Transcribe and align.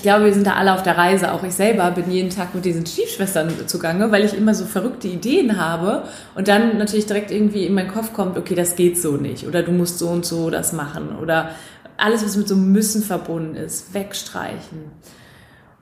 Ich 0.00 0.04
glaube, 0.04 0.24
wir 0.24 0.32
sind 0.32 0.46
da 0.46 0.54
alle 0.54 0.72
auf 0.72 0.82
der 0.82 0.96
Reise. 0.96 1.30
Auch 1.30 1.42
ich 1.42 1.52
selber 1.52 1.90
bin 1.90 2.10
jeden 2.10 2.30
Tag 2.30 2.54
mit 2.54 2.64
diesen 2.64 2.86
Stiefschwestern 2.86 3.52
zugange, 3.66 4.10
weil 4.10 4.24
ich 4.24 4.34
immer 4.34 4.54
so 4.54 4.64
verrückte 4.64 5.08
Ideen 5.08 5.60
habe 5.60 6.04
und 6.34 6.48
dann 6.48 6.78
natürlich 6.78 7.04
direkt 7.04 7.30
irgendwie 7.30 7.66
in 7.66 7.74
meinen 7.74 7.92
Kopf 7.92 8.14
kommt, 8.14 8.38
okay, 8.38 8.54
das 8.54 8.76
geht 8.76 8.98
so 8.98 9.18
nicht 9.18 9.46
oder 9.46 9.62
du 9.62 9.72
musst 9.72 9.98
so 9.98 10.08
und 10.08 10.24
so 10.24 10.48
das 10.48 10.72
machen 10.72 11.18
oder 11.20 11.50
alles, 11.98 12.24
was 12.24 12.34
mit 12.38 12.48
so 12.48 12.56
müssen 12.56 13.02
verbunden 13.02 13.56
ist, 13.56 13.92
wegstreichen. 13.92 14.90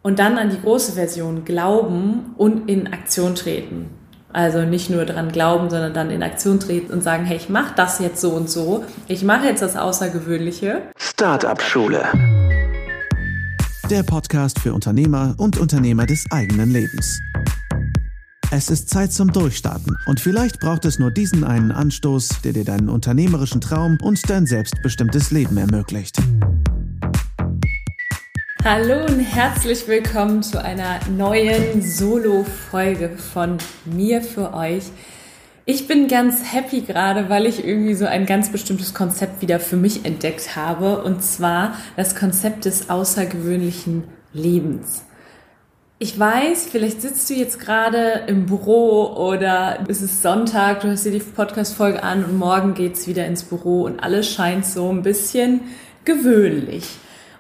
Und 0.03 0.19
dann 0.19 0.37
an 0.37 0.51
die 0.51 0.61
große 0.61 0.95
Version 0.95 1.45
glauben 1.45 2.35
und 2.37 2.69
in 2.69 2.93
Aktion 2.93 3.37
treten. 3.37 3.89
Also 4.33 4.63
nicht 4.63 4.91
nur 4.91 5.05
dran 5.05 5.31
glauben, 5.31 5.71
sondern 5.71 5.95
dann 5.95 6.11
in 6.11 6.25
Aktion 6.25 6.59
treten 6.59 6.93
und 6.93 7.05
sagen, 7.05 7.25
hey, 7.25 7.37
ich 7.37 7.49
mache 7.49 7.75
das 7.77 8.01
jetzt 8.01 8.21
so 8.21 8.31
und 8.31 8.51
so. 8.51 8.85
Ich 9.07 9.23
mache 9.23 9.47
jetzt 9.47 9.63
das 9.63 9.77
Außergewöhnliche. 9.77 10.83
Startup 10.97 11.63
Schule. 11.63 12.09
Der 13.91 14.03
Podcast 14.03 14.59
für 14.59 14.75
Unternehmer 14.75 15.35
und 15.39 15.57
Unternehmer 15.57 16.05
des 16.05 16.31
eigenen 16.31 16.71
Lebens. 16.71 17.21
Es 18.51 18.69
ist 18.69 18.91
Zeit 18.91 19.15
zum 19.15 19.33
Durchstarten 19.33 19.97
und 20.05 20.21
vielleicht 20.21 20.61
braucht 20.61 20.85
es 20.85 20.99
nur 20.99 21.11
diesen 21.11 21.43
einen 21.43 21.73
Anstoß, 21.73 22.43
der 22.45 22.53
dir 22.53 22.67
deinen 22.67 22.91
unternehmerischen 22.91 23.63
Traum 23.63 23.97
und 24.03 24.29
dein 24.29 24.45
selbstbestimmtes 24.45 25.31
Leben 25.31 25.57
ermöglicht. 25.57 26.19
Hallo 28.63 29.07
und 29.07 29.21
herzlich 29.21 29.89
willkommen 29.89 30.43
zu 30.43 30.63
einer 30.63 31.01
neuen 31.09 31.81
Solo-Folge 31.81 33.17
von 33.17 33.57
mir 33.87 34.21
für 34.21 34.53
euch. 34.53 34.85
Ich 35.71 35.87
bin 35.87 36.09
ganz 36.09 36.55
happy 36.55 36.81
gerade, 36.81 37.29
weil 37.29 37.45
ich 37.45 37.63
irgendwie 37.63 37.93
so 37.93 38.07
ein 38.07 38.25
ganz 38.25 38.51
bestimmtes 38.51 38.95
Konzept 38.95 39.43
wieder 39.43 39.61
für 39.61 39.77
mich 39.77 40.07
entdeckt 40.07 40.57
habe, 40.57 41.03
und 41.03 41.23
zwar 41.23 41.75
das 41.95 42.17
Konzept 42.17 42.65
des 42.65 42.89
außergewöhnlichen 42.89 44.05
Lebens. 44.33 45.05
Ich 45.99 46.19
weiß, 46.19 46.69
vielleicht 46.73 47.03
sitzt 47.03 47.29
du 47.29 47.35
jetzt 47.35 47.61
gerade 47.61 48.23
im 48.29 48.47
Büro 48.47 49.15
oder 49.15 49.81
es 49.89 50.01
ist 50.01 50.23
Sonntag, 50.23 50.81
du 50.81 50.91
hast 50.91 51.05
dir 51.05 51.13
die 51.13 51.19
Podcast-Folge 51.19 52.03
an 52.03 52.25
und 52.25 52.39
morgen 52.39 52.73
geht's 52.73 53.07
wieder 53.07 53.27
ins 53.27 53.43
Büro 53.43 53.83
und 53.83 54.01
alles 54.03 54.27
scheint 54.27 54.65
so 54.65 54.89
ein 54.89 55.03
bisschen 55.03 55.61
gewöhnlich. 56.07 56.87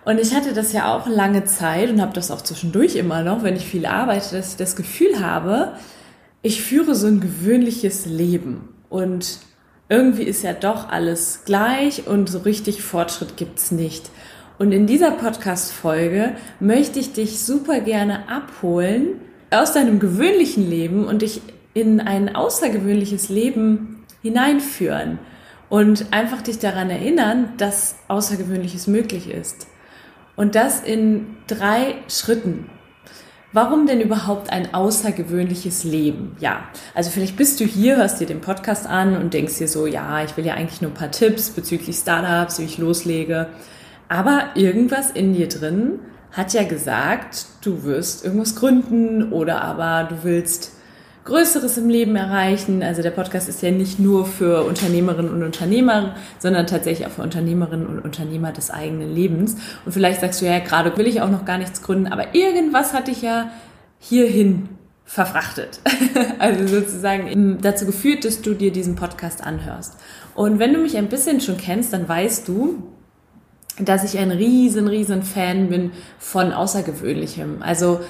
Und 0.05 0.21
ich 0.21 0.35
hatte 0.35 0.53
das 0.53 0.75
ja 0.75 0.95
auch 0.95 1.07
lange 1.07 1.47
Zeit 1.47 1.89
und 1.89 2.03
habe 2.03 2.13
das 2.13 2.31
auch 2.31 2.43
zwischendurch 2.43 2.97
immer 2.97 3.23
noch, 3.23 3.43
wenn 3.43 3.57
ich 3.57 3.65
viel 3.65 3.87
arbeite, 3.87 4.37
dass 4.37 4.51
ich 4.51 4.57
das 4.59 4.77
Gefühl 4.77 5.19
habe, 5.19 5.73
ich 6.43 6.63
führe 6.63 6.95
so 6.95 7.07
ein 7.07 7.21
gewöhnliches 7.21 8.07
Leben 8.07 8.69
und 8.89 9.39
irgendwie 9.89 10.25
ist 10.25 10.43
ja 10.43 10.53
doch 10.53 10.89
alles 10.89 11.43
gleich 11.45 12.07
und 12.07 12.29
so 12.29 12.39
richtig 12.39 12.83
Fortschritt 12.83 13.37
gibt's 13.37 13.71
nicht. 13.71 14.11
Und 14.59 14.73
in 14.73 14.87
dieser 14.87 15.13
Podcast-Folge 15.13 16.35
möchte 16.61 16.99
ich 16.99 17.13
dich 17.13 17.41
super 17.41 17.81
gerne 17.81 18.29
abholen 18.29 19.21
aus 19.51 19.73
deinem 19.73 19.99
gewöhnlichen 19.99 20.69
Leben 20.69 21.07
und 21.07 21.23
dich 21.23 21.41
in 21.75 22.01
ein 22.01 22.35
außergewöhnliches 22.35 23.29
Leben 23.29 24.05
hineinführen 24.23 25.19
und 25.69 26.07
einfach 26.13 26.43
dich 26.43 26.59
daran 26.59 26.91
erinnern, 26.91 27.53
dass 27.57 27.97
Außergewöhnliches 28.09 28.89
möglich 28.89 29.31
ist. 29.31 29.69
Und 30.37 30.55
das 30.55 30.81
in 30.81 31.37
drei 31.47 31.97
Schritten. 32.09 32.71
Warum 33.53 33.87
denn 33.87 34.03
überhaupt 34.03 34.51
ein 34.53 34.75
außergewöhnliches 34.75 35.83
Leben? 35.83 36.37
Ja, 36.39 36.65
also 36.95 37.09
vielleicht 37.09 37.39
bist 37.39 37.59
du 37.61 37.65
hier, 37.65 37.97
hörst 37.97 38.21
dir 38.21 38.27
den 38.27 38.43
Podcast 38.43 38.87
an 38.87 39.17
und 39.17 39.33
denkst 39.33 39.57
dir 39.57 39.69
so, 39.69 39.87
ja, 39.87 40.23
ich 40.23 40.37
will 40.37 40.45
ja 40.45 40.53
eigentlich 40.53 40.83
nur 40.83 40.91
ein 40.91 40.95
paar 40.95 41.11
Tipps 41.11 41.49
bezüglich 41.49 41.97
Startups, 41.97 42.59
wie 42.59 42.65
ich 42.65 42.77
loslege. 42.77 43.49
Aber 44.11 44.51
irgendwas 44.55 45.11
in 45.11 45.33
dir 45.33 45.49
drin 45.49 46.01
hat 46.33 46.53
ja 46.53 46.65
gesagt, 46.65 47.47
du 47.63 47.85
wirst 47.85 48.23
irgendwas 48.23 48.55
gründen 48.55 49.33
oder 49.33 49.63
aber 49.63 50.09
du 50.11 50.25
willst 50.25 50.73
Größeres 51.29 51.77
im 51.77 51.91
Leben 51.91 52.17
erreichen. 52.17 52.83
Also 52.83 53.03
der 53.03 53.11
Podcast 53.11 53.49
ist 53.51 53.63
ja 53.63 53.71
nicht 53.71 53.99
nur 53.99 54.25
für 54.25 54.65
Unternehmerinnen 54.65 55.31
und 55.31 55.43
Unternehmer, 55.43 56.17
sondern 56.39 56.67
tatsächlich 56.67 57.07
auch 57.07 57.13
für 57.13 57.23
Unternehmerinnen 57.23 57.87
und 57.87 58.01
Unternehmer 58.01 58.51
des 58.51 58.71
eigenen 58.71 59.15
Lebens. 59.15 59.57
Und 59.85 59.93
vielleicht 59.93 60.23
sagst 60.23 60.41
du 60.41 60.47
ja, 60.47 60.59
gerade 60.59 60.97
will 60.97 61.07
ich 61.07 61.21
auch 61.21 61.31
noch 61.31 61.45
gar 61.45 61.59
nichts 61.59 61.83
gründen, 61.83 62.07
aber 62.07 62.35
irgendwas 62.35 62.95
hat 62.95 63.09
dich 63.09 63.21
ja 63.21 63.51
hierhin 63.99 64.71
verfrachtet. 65.05 65.81
also 66.39 66.67
sozusagen 66.67 67.59
dazu 67.61 67.85
geführt, 67.85 68.25
dass 68.25 68.41
du 68.41 68.55
dir 68.55 68.73
diesen 68.73 68.97
Podcast 68.97 69.45
anhörst. 69.45 69.97
Und 70.35 70.59
wenn 70.59 70.73
du 70.73 70.81
mich 70.81 70.97
ein 70.97 71.09
bisschen 71.09 71.43
schon 71.43 71.59
kennst, 71.59 71.93
dann 71.93 72.09
weißt 72.09 72.49
du, 72.49 72.83
dass 73.79 74.03
ich 74.03 74.19
ein 74.19 74.31
riesen, 74.31 74.89
riesen 74.89 75.23
Fan 75.23 75.69
bin 75.69 75.93
von 76.19 76.53
Außergewöhnlichem. 76.53 77.63
Also 77.63 78.01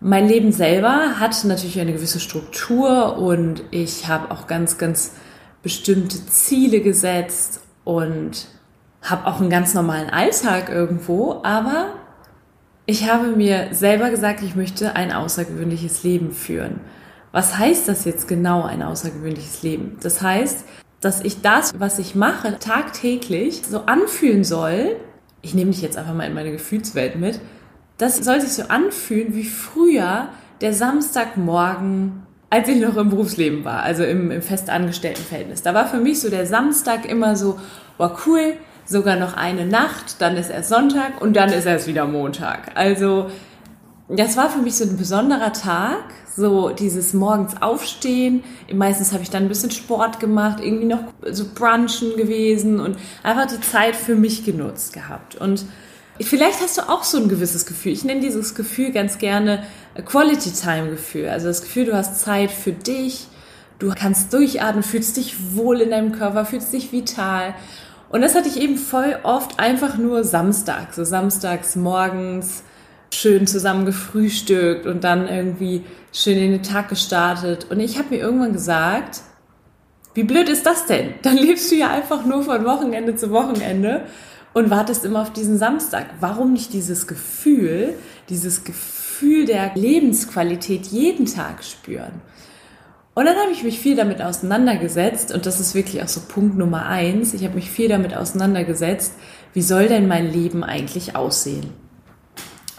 mein 0.00 0.28
Leben 0.28 0.52
selber 0.52 1.18
hat 1.18 1.44
natürlich 1.44 1.80
eine 1.80 1.92
gewisse 1.92 2.20
Struktur 2.20 3.18
und 3.18 3.64
ich 3.70 4.06
habe 4.06 4.30
auch 4.30 4.46
ganz, 4.46 4.78
ganz 4.78 5.14
bestimmte 5.62 6.24
Ziele 6.26 6.80
gesetzt 6.80 7.60
und 7.84 8.46
habe 9.02 9.26
auch 9.26 9.40
einen 9.40 9.50
ganz 9.50 9.74
normalen 9.74 10.10
Alltag 10.10 10.68
irgendwo, 10.68 11.40
aber 11.42 11.94
ich 12.86 13.10
habe 13.10 13.28
mir 13.28 13.68
selber 13.72 14.10
gesagt, 14.10 14.42
ich 14.42 14.54
möchte 14.54 14.94
ein 14.96 15.12
außergewöhnliches 15.12 16.04
Leben 16.04 16.32
führen. 16.32 16.80
Was 17.32 17.58
heißt 17.58 17.88
das 17.88 18.04
jetzt 18.04 18.28
genau, 18.28 18.62
ein 18.62 18.82
außergewöhnliches 18.82 19.62
Leben? 19.62 19.98
Das 20.02 20.22
heißt, 20.22 20.64
dass 21.00 21.20
ich 21.20 21.42
das, 21.42 21.72
was 21.78 21.98
ich 21.98 22.14
mache, 22.14 22.58
tagtäglich 22.58 23.62
so 23.68 23.80
anfühlen 23.80 24.44
soll. 24.44 24.96
Ich 25.42 25.54
nehme 25.54 25.70
dich 25.70 25.82
jetzt 25.82 25.96
einfach 25.96 26.14
mal 26.14 26.26
in 26.26 26.34
meine 26.34 26.50
Gefühlswelt 26.50 27.16
mit 27.16 27.40
das 27.98 28.18
soll 28.18 28.40
sich 28.40 28.52
so 28.52 28.62
anfühlen 28.68 29.34
wie 29.34 29.44
früher 29.44 30.28
der 30.60 30.72
Samstagmorgen, 30.72 32.22
als 32.50 32.68
ich 32.68 32.80
noch 32.80 32.96
im 32.96 33.10
Berufsleben 33.10 33.64
war, 33.64 33.82
also 33.82 34.04
im, 34.04 34.30
im 34.30 34.42
festangestellten 34.42 35.24
Verhältnis. 35.24 35.62
Da 35.62 35.74
war 35.74 35.86
für 35.86 35.98
mich 35.98 36.20
so 36.20 36.30
der 36.30 36.46
Samstag 36.46 37.04
immer 37.04 37.36
so, 37.36 37.58
war 37.98 38.18
cool, 38.26 38.54
sogar 38.86 39.16
noch 39.16 39.36
eine 39.36 39.66
Nacht, 39.66 40.20
dann 40.20 40.36
ist 40.36 40.50
erst 40.50 40.70
Sonntag 40.70 41.20
und 41.20 41.36
dann 41.36 41.52
ist 41.52 41.66
erst 41.66 41.86
wieder 41.86 42.06
Montag. 42.06 42.72
Also 42.74 43.30
das 44.08 44.36
war 44.38 44.48
für 44.48 44.60
mich 44.60 44.76
so 44.76 44.84
ein 44.84 44.96
besonderer 44.96 45.52
Tag, 45.52 46.04
so 46.34 46.70
dieses 46.70 47.12
morgens 47.12 47.60
aufstehen. 47.60 48.42
Meistens 48.72 49.12
habe 49.12 49.22
ich 49.22 49.28
dann 49.28 49.42
ein 49.42 49.48
bisschen 49.48 49.70
Sport 49.70 50.20
gemacht, 50.20 50.60
irgendwie 50.62 50.86
noch 50.86 51.00
so 51.30 51.44
brunchen 51.54 52.16
gewesen 52.16 52.80
und 52.80 52.96
einfach 53.22 53.46
die 53.46 53.60
Zeit 53.60 53.96
für 53.96 54.14
mich 54.14 54.44
genutzt 54.44 54.94
gehabt. 54.94 55.34
Und 55.34 55.66
Vielleicht 56.20 56.60
hast 56.60 56.78
du 56.78 56.88
auch 56.88 57.04
so 57.04 57.18
ein 57.18 57.28
gewisses 57.28 57.66
Gefühl. 57.66 57.92
Ich 57.92 58.04
nenne 58.04 58.20
dieses 58.20 58.54
Gefühl 58.54 58.90
ganz 58.90 59.18
gerne 59.18 59.64
Quality 60.04 60.52
Time 60.52 60.90
Gefühl. 60.90 61.28
Also 61.28 61.46
das 61.46 61.62
Gefühl, 61.62 61.86
du 61.86 61.94
hast 61.94 62.20
Zeit 62.20 62.50
für 62.50 62.72
dich, 62.72 63.28
du 63.78 63.92
kannst 63.94 64.32
durchatmen, 64.32 64.82
fühlst 64.82 65.16
dich 65.16 65.36
wohl 65.54 65.80
in 65.80 65.90
deinem 65.90 66.12
Körper, 66.12 66.44
fühlst 66.44 66.72
dich 66.72 66.92
vital. 66.92 67.54
Und 68.08 68.22
das 68.22 68.34
hatte 68.34 68.48
ich 68.48 68.60
eben 68.60 68.76
voll 68.76 69.18
oft 69.22 69.60
einfach 69.60 69.98
nur 69.98 70.24
Samstag, 70.24 70.94
so 70.94 71.04
samstags 71.04 71.76
morgens 71.76 72.64
schön 73.12 73.46
zusammen 73.46 73.86
gefrühstückt 73.86 74.86
und 74.86 75.04
dann 75.04 75.28
irgendwie 75.28 75.84
schön 76.12 76.38
in 76.38 76.52
den 76.52 76.62
Tag 76.62 76.88
gestartet. 76.88 77.66
Und 77.70 77.80
ich 77.80 77.98
habe 77.98 78.10
mir 78.10 78.20
irgendwann 78.20 78.52
gesagt, 78.52 79.20
wie 80.14 80.24
blöd 80.24 80.48
ist 80.48 80.66
das 80.66 80.86
denn? 80.86 81.14
Dann 81.22 81.36
lebst 81.36 81.70
du 81.70 81.76
ja 81.76 81.90
einfach 81.90 82.24
nur 82.24 82.42
von 82.42 82.64
Wochenende 82.64 83.14
zu 83.16 83.30
Wochenende 83.30 84.06
und 84.58 84.70
wartest 84.70 85.04
immer 85.04 85.22
auf 85.22 85.32
diesen 85.32 85.56
Samstag. 85.56 86.06
Warum 86.20 86.52
nicht 86.52 86.72
dieses 86.72 87.06
Gefühl, 87.06 87.94
dieses 88.28 88.64
Gefühl 88.64 89.46
der 89.46 89.74
Lebensqualität 89.74 90.86
jeden 90.86 91.26
Tag 91.26 91.64
spüren? 91.64 92.20
Und 93.14 93.24
dann 93.24 93.36
habe 93.36 93.50
ich 93.52 93.64
mich 93.64 93.80
viel 93.80 93.96
damit 93.96 94.22
auseinandergesetzt 94.22 95.32
und 95.32 95.46
das 95.46 95.58
ist 95.58 95.74
wirklich 95.74 96.02
auch 96.02 96.08
so 96.08 96.20
Punkt 96.20 96.56
Nummer 96.56 96.86
eins. 96.86 97.34
Ich 97.34 97.44
habe 97.44 97.54
mich 97.54 97.70
viel 97.70 97.88
damit 97.88 98.16
auseinandergesetzt, 98.16 99.12
wie 99.54 99.62
soll 99.62 99.88
denn 99.88 100.06
mein 100.06 100.32
Leben 100.32 100.62
eigentlich 100.62 101.16
aussehen? 101.16 101.72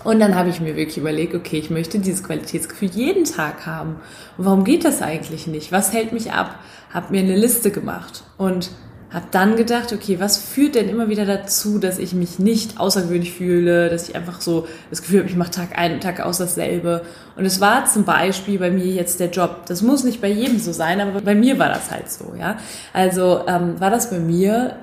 Und 0.03 0.19
dann 0.19 0.35
habe 0.35 0.49
ich 0.49 0.61
mir 0.61 0.77
wirklich 0.77 0.97
überlegt, 0.97 1.35
okay, 1.35 1.57
ich 1.57 1.69
möchte 1.69 1.99
dieses 1.99 2.23
Qualitätsgefühl 2.23 2.89
jeden 2.89 3.25
Tag 3.25 3.65
haben. 3.65 3.97
Und 4.37 4.45
warum 4.45 4.63
geht 4.63 4.85
das 4.85 5.01
eigentlich 5.01 5.45
nicht? 5.47 5.73
Was 5.73 5.91
hält 5.91 6.13
mich 6.13 6.31
ab? 6.31 6.57
Habe 6.93 7.11
mir 7.11 7.19
eine 7.19 7.35
Liste 7.35 7.69
gemacht 7.69 8.23
und 8.37 8.71
habe 9.11 9.25
dann 9.31 9.55
gedacht, 9.55 9.91
okay, 9.91 10.19
was 10.19 10.37
führt 10.37 10.75
denn 10.75 10.87
immer 10.87 11.09
wieder 11.09 11.25
dazu, 11.25 11.79
dass 11.79 11.97
ich 11.97 12.13
mich 12.13 12.37
nicht 12.37 12.79
außergewöhnlich 12.79 13.33
fühle, 13.33 13.89
dass 13.89 14.07
ich 14.07 14.15
einfach 14.15 14.39
so 14.39 14.67
das 14.91 15.01
Gefühl 15.01 15.19
habe, 15.21 15.29
ich 15.29 15.35
mache 15.35 15.49
Tag 15.49 15.77
ein, 15.77 15.99
Tag 15.99 16.19
aus 16.19 16.37
dasselbe. 16.37 17.01
Und 17.35 17.45
es 17.45 17.59
war 17.59 17.85
zum 17.85 18.03
Beispiel 18.03 18.59
bei 18.59 18.69
mir 18.69 18.85
jetzt 18.85 19.19
der 19.19 19.31
Job. 19.31 19.65
Das 19.67 19.81
muss 19.81 20.03
nicht 20.03 20.21
bei 20.21 20.29
jedem 20.29 20.59
so 20.59 20.71
sein, 20.71 21.01
aber 21.01 21.21
bei 21.21 21.33
mir 21.33 21.57
war 21.57 21.69
das 21.69 21.89
halt 21.89 22.09
so, 22.11 22.35
ja. 22.39 22.57
Also 22.93 23.41
ähm, 23.47 23.79
war 23.79 23.89
das 23.89 24.11
bei 24.11 24.19
mir 24.19 24.75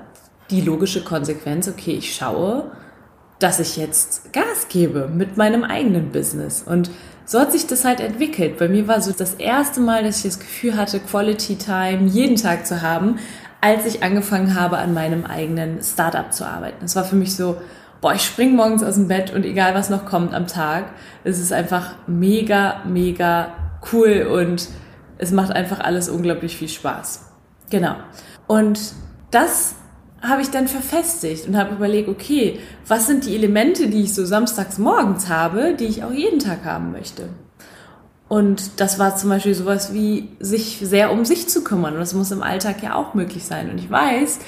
die 0.49 0.61
logische 0.61 1.03
Konsequenz, 1.03 1.69
okay, 1.69 1.91
ich 1.91 2.13
schaue, 2.13 2.71
dass 3.39 3.59
ich 3.59 3.77
jetzt 3.77 4.33
Gas 4.33 4.67
gebe 4.69 5.07
mit 5.07 5.37
meinem 5.37 5.63
eigenen 5.63 6.11
Business. 6.11 6.63
Und 6.65 6.89
so 7.25 7.39
hat 7.39 7.51
sich 7.51 7.67
das 7.67 7.85
halt 7.85 7.99
entwickelt. 7.99 8.57
Bei 8.57 8.67
mir 8.67 8.87
war 8.87 9.01
so 9.01 9.11
das 9.11 9.35
erste 9.35 9.79
Mal, 9.81 10.03
dass 10.03 10.17
ich 10.17 10.23
das 10.23 10.39
Gefühl 10.39 10.75
hatte, 10.75 10.99
Quality 10.99 11.57
Time 11.57 12.07
jeden 12.07 12.37
Tag 12.37 12.65
zu 12.65 12.81
haben, 12.81 13.19
als 13.61 13.85
ich 13.85 14.03
angefangen 14.03 14.59
habe, 14.59 14.77
an 14.77 14.93
meinem 14.93 15.25
eigenen 15.25 15.81
Startup 15.81 16.31
zu 16.31 16.45
arbeiten. 16.45 16.85
Es 16.85 16.95
war 16.95 17.03
für 17.03 17.15
mich 17.15 17.35
so, 17.35 17.57
boah, 18.01 18.13
ich 18.13 18.21
spring 18.21 18.55
morgens 18.55 18.83
aus 18.83 18.95
dem 18.95 19.07
Bett 19.07 19.33
und 19.33 19.43
egal 19.43 19.73
was 19.73 19.89
noch 19.89 20.05
kommt 20.05 20.33
am 20.33 20.47
Tag, 20.47 20.85
es 21.23 21.39
ist 21.39 21.51
einfach 21.51 21.95
mega, 22.05 22.81
mega 22.85 23.53
cool 23.91 24.27
und 24.31 24.69
es 25.17 25.31
macht 25.31 25.51
einfach 25.51 25.79
alles 25.79 26.09
unglaublich 26.09 26.57
viel 26.57 26.69
Spaß. 26.69 27.25
Genau. 27.69 27.95
Und 28.45 28.79
das 29.31 29.75
habe 30.21 30.41
ich 30.41 30.49
dann 30.49 30.67
verfestigt 30.67 31.47
und 31.47 31.57
habe 31.57 31.75
überlegt, 31.75 32.09
okay, 32.09 32.59
was 32.87 33.07
sind 33.07 33.25
die 33.25 33.35
Elemente, 33.35 33.87
die 33.87 34.03
ich 34.03 34.13
so 34.13 34.25
samstags 34.25 34.77
morgens 34.77 35.29
habe, 35.29 35.75
die 35.79 35.85
ich 35.85 36.03
auch 36.03 36.11
jeden 36.11 36.39
Tag 36.39 36.65
haben 36.65 36.91
möchte? 36.91 37.29
Und 38.27 38.81
das 38.81 38.99
war 38.99 39.15
zum 39.15 39.29
Beispiel 39.29 39.53
sowas 39.53 39.93
wie, 39.93 40.29
sich 40.39 40.79
sehr 40.81 41.11
um 41.11 41.23
sich 41.23 41.47
zu 41.47 41.63
kümmern. 41.63 41.93
Und 41.93 41.99
das 41.99 42.13
muss 42.13 42.31
im 42.31 42.43
Alltag 42.43 42.83
ja 42.83 42.95
auch 42.95 43.13
möglich 43.13 43.45
sein. 43.45 43.69
Und 43.69 43.77
ich 43.77 43.89
weiß, 43.89 44.39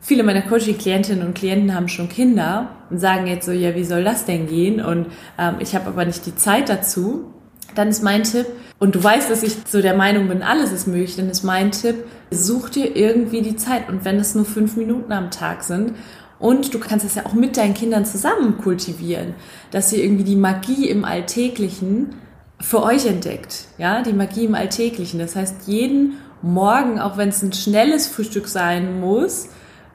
viele 0.00 0.22
meiner 0.22 0.42
Coaching-Klientinnen 0.42 1.26
und 1.26 1.34
Klienten 1.34 1.74
haben 1.74 1.88
schon 1.88 2.08
Kinder 2.08 2.70
und 2.90 2.98
sagen 2.98 3.26
jetzt 3.26 3.46
so, 3.46 3.52
ja, 3.52 3.74
wie 3.74 3.84
soll 3.84 4.02
das 4.02 4.24
denn 4.24 4.48
gehen? 4.48 4.84
Und 4.84 5.06
ähm, 5.38 5.56
ich 5.60 5.74
habe 5.74 5.86
aber 5.86 6.04
nicht 6.04 6.26
die 6.26 6.34
Zeit 6.34 6.68
dazu. 6.68 7.32
Dann 7.76 7.88
ist 7.88 8.02
mein 8.02 8.24
Tipp, 8.24 8.46
und 8.80 8.94
du 8.94 9.04
weißt, 9.04 9.30
dass 9.30 9.42
ich 9.42 9.56
so 9.68 9.82
der 9.82 9.94
Meinung 9.94 10.28
bin, 10.28 10.42
alles 10.42 10.72
ist 10.72 10.88
möglich, 10.88 11.14
dann 11.14 11.28
ist 11.28 11.44
mein 11.44 11.70
Tipp, 11.70 11.96
such 12.30 12.70
dir 12.70 12.96
irgendwie 12.96 13.42
die 13.42 13.54
Zeit. 13.54 13.88
Und 13.90 14.06
wenn 14.06 14.16
es 14.16 14.34
nur 14.34 14.46
fünf 14.46 14.76
Minuten 14.76 15.12
am 15.12 15.30
Tag 15.30 15.62
sind, 15.62 15.92
und 16.38 16.72
du 16.72 16.78
kannst 16.80 17.04
es 17.04 17.14
ja 17.14 17.26
auch 17.26 17.34
mit 17.34 17.58
deinen 17.58 17.74
Kindern 17.74 18.06
zusammen 18.06 18.56
kultivieren, 18.56 19.34
dass 19.70 19.92
ihr 19.92 20.02
irgendwie 20.02 20.24
die 20.24 20.36
Magie 20.36 20.88
im 20.88 21.04
Alltäglichen 21.04 22.14
für 22.60 22.82
euch 22.82 23.06
entdeckt. 23.06 23.66
Ja, 23.78 24.02
die 24.02 24.12
Magie 24.12 24.44
im 24.44 24.54
Alltäglichen. 24.54 25.18
Das 25.18 25.34
heißt, 25.34 25.66
jeden 25.66 26.18
Morgen, 26.42 26.98
auch 26.98 27.16
wenn 27.16 27.30
es 27.30 27.42
ein 27.42 27.52
schnelles 27.52 28.06
Frühstück 28.06 28.48
sein 28.48 29.00
muss, 29.00 29.48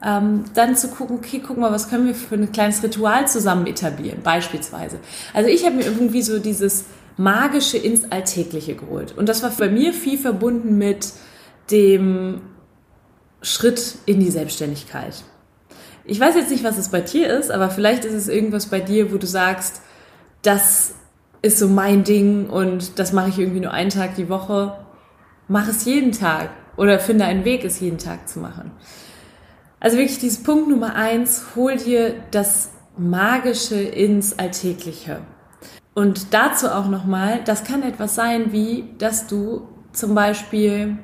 ähm, 0.04 0.44
dann 0.54 0.76
zu 0.76 0.88
gucken, 0.88 1.16
okay, 1.16 1.42
guck 1.44 1.56
mal, 1.56 1.72
was 1.72 1.88
können 1.88 2.06
wir 2.06 2.14
für 2.14 2.34
ein 2.34 2.52
kleines 2.52 2.82
Ritual 2.82 3.26
zusammen 3.26 3.66
etablieren, 3.66 4.22
beispielsweise. 4.22 4.98
Also 5.32 5.48
ich 5.48 5.64
habe 5.64 5.76
mir 5.76 5.84
irgendwie 5.84 6.22
so 6.22 6.38
dieses 6.38 6.84
Magische 7.16 7.78
ins 7.78 8.10
Alltägliche 8.12 8.74
geholt. 8.74 9.16
Und 9.16 9.28
das 9.28 9.42
war 9.42 9.50
bei 9.50 9.70
mir 9.70 9.92
viel 9.92 10.18
verbunden 10.18 10.76
mit 10.76 11.12
dem 11.70 12.42
Schritt 13.42 13.96
in 14.06 14.20
die 14.20 14.30
Selbstständigkeit. 14.30 15.24
Ich 16.04 16.20
weiß 16.20 16.34
jetzt 16.36 16.50
nicht, 16.50 16.62
was 16.62 16.78
es 16.78 16.90
bei 16.90 17.00
dir 17.00 17.28
ist, 17.28 17.50
aber 17.50 17.70
vielleicht 17.70 18.04
ist 18.04 18.14
es 18.14 18.28
irgendwas 18.28 18.66
bei 18.66 18.80
dir, 18.80 19.12
wo 19.12 19.16
du 19.16 19.26
sagst, 19.26 19.80
das 20.42 20.94
ist 21.42 21.58
so 21.58 21.68
mein 21.68 22.04
Ding 22.04 22.48
und 22.48 22.98
das 22.98 23.12
mache 23.12 23.28
ich 23.30 23.38
irgendwie 23.38 23.60
nur 23.60 23.72
einen 23.72 23.90
Tag 23.90 24.14
die 24.16 24.28
Woche. 24.28 24.76
Mach 25.48 25.68
es 25.68 25.84
jeden 25.84 26.12
Tag 26.12 26.50
oder 26.76 26.98
finde 26.98 27.24
einen 27.24 27.44
Weg, 27.44 27.64
es 27.64 27.80
jeden 27.80 27.98
Tag 27.98 28.28
zu 28.28 28.40
machen. 28.40 28.72
Also 29.80 29.98
wirklich 29.98 30.18
dieses 30.18 30.42
Punkt 30.42 30.68
Nummer 30.68 30.94
eins, 30.94 31.44
hol 31.54 31.76
dir 31.76 32.14
das 32.30 32.70
Magische 32.96 33.76
ins 33.76 34.38
Alltägliche. 34.38 35.20
Und 35.94 36.34
dazu 36.34 36.68
auch 36.68 36.88
nochmal, 36.88 37.40
das 37.44 37.64
kann 37.64 37.82
etwas 37.82 38.14
sein 38.14 38.52
wie, 38.52 38.84
dass 38.98 39.26
du 39.26 39.68
zum 39.92 40.14
Beispiel 40.14 40.98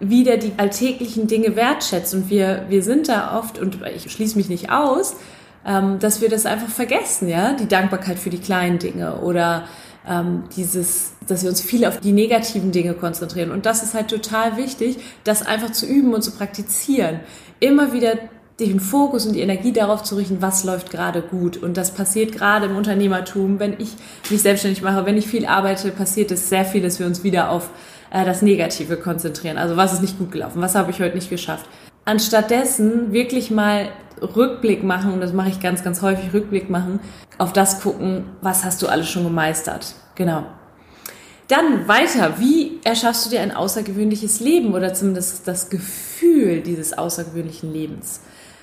wieder 0.00 0.36
die 0.36 0.52
alltäglichen 0.56 1.26
Dinge 1.26 1.56
wertschätzt. 1.56 2.14
Und 2.14 2.30
wir, 2.30 2.66
wir 2.68 2.82
sind 2.82 3.08
da 3.08 3.38
oft, 3.38 3.58
und 3.58 3.78
ich 3.94 4.10
schließe 4.10 4.36
mich 4.36 4.48
nicht 4.48 4.70
aus, 4.70 5.16
ähm, 5.66 5.98
dass 5.98 6.20
wir 6.20 6.28
das 6.28 6.46
einfach 6.46 6.68
vergessen, 6.68 7.28
ja, 7.28 7.54
die 7.54 7.68
Dankbarkeit 7.68 8.18
für 8.18 8.30
die 8.30 8.38
kleinen 8.38 8.78
Dinge 8.78 9.16
oder 9.20 9.64
ähm, 10.08 10.44
dieses, 10.56 11.12
dass 11.26 11.42
wir 11.42 11.50
uns 11.50 11.60
viel 11.60 11.84
auf 11.86 12.00
die 12.00 12.12
negativen 12.12 12.72
Dinge 12.72 12.94
konzentrieren. 12.94 13.50
Und 13.50 13.66
das 13.66 13.82
ist 13.82 13.94
halt 13.94 14.08
total 14.08 14.56
wichtig, 14.56 14.98
das 15.24 15.46
einfach 15.46 15.72
zu 15.72 15.86
üben 15.86 16.12
und 16.14 16.22
zu 16.22 16.32
praktizieren. 16.32 17.20
Immer 17.60 17.92
wieder 17.92 18.18
den 18.60 18.78
Fokus 18.78 19.26
und 19.26 19.32
die 19.32 19.40
Energie 19.40 19.72
darauf 19.72 20.04
zu 20.04 20.14
richten, 20.14 20.40
was 20.40 20.64
läuft 20.64 20.90
gerade 20.90 21.22
gut. 21.22 21.56
Und 21.56 21.76
das 21.76 21.90
passiert 21.90 22.32
gerade 22.32 22.66
im 22.66 22.76
Unternehmertum. 22.76 23.58
Wenn 23.58 23.74
ich 23.80 23.96
mich 24.30 24.42
selbstständig 24.42 24.82
mache, 24.82 25.06
wenn 25.06 25.16
ich 25.16 25.26
viel 25.26 25.46
arbeite, 25.46 25.90
passiert 25.90 26.30
es 26.30 26.48
sehr 26.48 26.64
viel, 26.64 26.82
dass 26.82 27.00
wir 27.00 27.06
uns 27.06 27.24
wieder 27.24 27.50
auf 27.50 27.70
äh, 28.12 28.24
das 28.24 28.42
Negative 28.42 28.96
konzentrieren. 28.96 29.58
Also 29.58 29.76
was 29.76 29.92
ist 29.92 30.02
nicht 30.02 30.18
gut 30.18 30.30
gelaufen? 30.30 30.62
Was 30.62 30.76
habe 30.76 30.90
ich 30.92 31.00
heute 31.00 31.16
nicht 31.16 31.30
geschafft? 31.30 31.66
Anstattdessen 32.04 33.12
wirklich 33.12 33.50
mal 33.50 33.88
Rückblick 34.24 34.82
machen, 34.82 35.12
und 35.12 35.20
das 35.20 35.32
mache 35.32 35.48
ich 35.48 35.60
ganz, 35.60 35.82
ganz 35.84 36.02
häufig, 36.02 36.32
Rückblick 36.32 36.70
machen, 36.70 37.00
auf 37.38 37.52
das 37.52 37.80
gucken, 37.80 38.24
was 38.40 38.64
hast 38.64 38.82
du 38.82 38.88
alles 38.88 39.08
schon 39.08 39.24
gemeistert. 39.24 39.94
Genau. 40.14 40.44
Dann 41.48 41.86
weiter, 41.88 42.38
wie 42.38 42.80
erschaffst 42.84 43.26
du 43.26 43.30
dir 43.30 43.40
ein 43.40 43.54
außergewöhnliches 43.54 44.40
Leben 44.40 44.72
oder 44.74 44.94
zumindest 44.94 45.46
das 45.46 45.68
Gefühl 45.68 46.62
dieses 46.62 46.96
außergewöhnlichen 46.96 47.72
Lebens? 47.72 48.20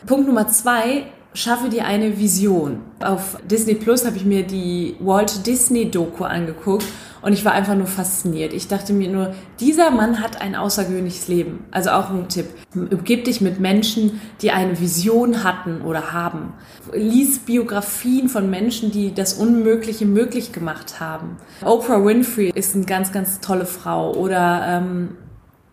Punkt 0.08 0.28
Nummer 0.28 0.48
zwei, 0.48 1.06
schaffe 1.34 1.69
dir 1.69 1.86
eine 1.86 2.18
Vision. 2.18 2.81
Auf 3.00 3.38
Disney 3.44 3.75
Plus 3.75 4.06
habe 4.06 4.18
ich 4.18 4.25
mir 4.25 4.44
die 4.44 4.96
Walt 5.00 5.46
Disney 5.46 5.92
Doku 5.92 6.24
angeguckt 6.24 6.86
und 7.21 7.33
ich 7.33 7.45
war 7.45 7.53
einfach 7.53 7.75
nur 7.75 7.88
fasziniert. 7.88 8.53
Ich 8.53 8.68
dachte 8.68 8.94
mir 8.94 9.09
nur, 9.09 9.33
dieser 9.59 9.91
Mann 9.91 10.21
hat 10.21 10.41
ein 10.41 10.56
außergewöhnliches 10.56 11.27
Leben. 11.27 11.65
Also 11.71 11.91
auch 11.91 12.09
ein 12.09 12.27
Tipp. 12.29 12.47
Umgib 12.73 13.25
dich 13.25 13.41
mit 13.41 13.59
Menschen, 13.59 14.21
die 14.41 14.51
eine 14.51 14.79
Vision 14.79 15.44
hatten 15.44 15.81
oder 15.81 16.13
haben. 16.13 16.53
Lies 16.94 17.39
Biografien 17.39 18.27
von 18.27 18.50
Menschen, 18.50 18.91
die 18.91 19.13
das 19.13 19.33
Unmögliche 19.33 20.06
möglich 20.06 20.51
gemacht 20.51 21.00
haben. 21.00 21.38
Oprah 21.63 22.03
Winfrey 22.03 22.51
ist 22.53 22.75
eine 22.75 22.85
ganz, 22.85 23.12
ganz 23.12 23.39
tolle 23.39 23.65
Frau. 23.65 24.13
Oder 24.15 24.63
ähm, 24.67 25.09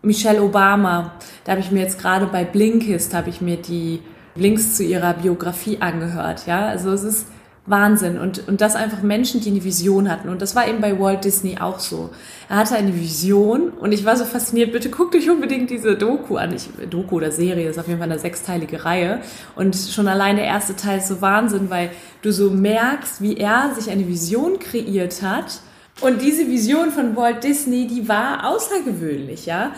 Michelle 0.01 0.41
Obama. 0.41 1.13
Da 1.43 1.53
habe 1.53 1.61
ich 1.61 1.71
mir 1.71 1.81
jetzt 1.81 1.99
gerade 1.99 2.27
bei 2.27 2.45
Blinkist, 2.45 3.13
habe 3.13 3.29
ich 3.29 3.41
mir 3.41 3.57
die 3.57 4.01
Links 4.35 4.75
zu 4.75 4.83
ihrer 4.83 5.15
Biografie 5.15 5.81
angehört. 5.81 6.45
Ja, 6.45 6.67
also 6.67 6.91
es 6.91 7.03
ist 7.03 7.27
Wahnsinn. 7.69 8.17
Und, 8.17 8.47
und 8.47 8.61
das 8.61 8.75
einfach 8.75 9.01
Menschen, 9.01 9.41
die 9.41 9.49
eine 9.49 9.63
Vision 9.63 10.09
hatten. 10.09 10.29
Und 10.29 10.41
das 10.41 10.55
war 10.55 10.67
eben 10.67 10.81
bei 10.81 10.99
Walt 10.99 11.23
Disney 11.23 11.57
auch 11.59 11.79
so. 11.79 12.09
Er 12.49 12.57
hatte 12.57 12.75
eine 12.75 12.95
Vision 12.95 13.69
und 13.69 13.91
ich 13.91 14.05
war 14.05 14.15
so 14.15 14.25
fasziniert. 14.25 14.71
Bitte 14.71 14.89
guckt 14.89 15.15
euch 15.15 15.29
unbedingt 15.29 15.69
diese 15.69 15.95
Doku 15.95 16.37
an. 16.37 16.53
Ich, 16.53 16.69
Doku 16.89 17.17
oder 17.17 17.31
Serie 17.31 17.69
ist 17.69 17.77
auf 17.77 17.87
jeden 17.87 17.99
Fall 17.99 18.11
eine 18.11 18.19
sechsteilige 18.19 18.85
Reihe. 18.85 19.21
Und 19.55 19.75
schon 19.75 20.07
allein 20.07 20.35
der 20.35 20.45
erste 20.45 20.75
Teil 20.75 20.99
ist 20.99 21.07
so 21.07 21.21
Wahnsinn, 21.21 21.69
weil 21.69 21.91
du 22.21 22.31
so 22.31 22.49
merkst, 22.49 23.21
wie 23.21 23.37
er 23.37 23.73
sich 23.75 23.91
eine 23.91 24.07
Vision 24.07 24.59
kreiert 24.59 25.21
hat. 25.21 25.61
Und 26.01 26.21
diese 26.21 26.47
Vision 26.47 26.91
von 26.91 27.15
Walt 27.15 27.43
Disney, 27.43 27.85
die 27.87 28.07
war 28.07 28.47
außergewöhnlich, 28.47 29.45
ja 29.45 29.73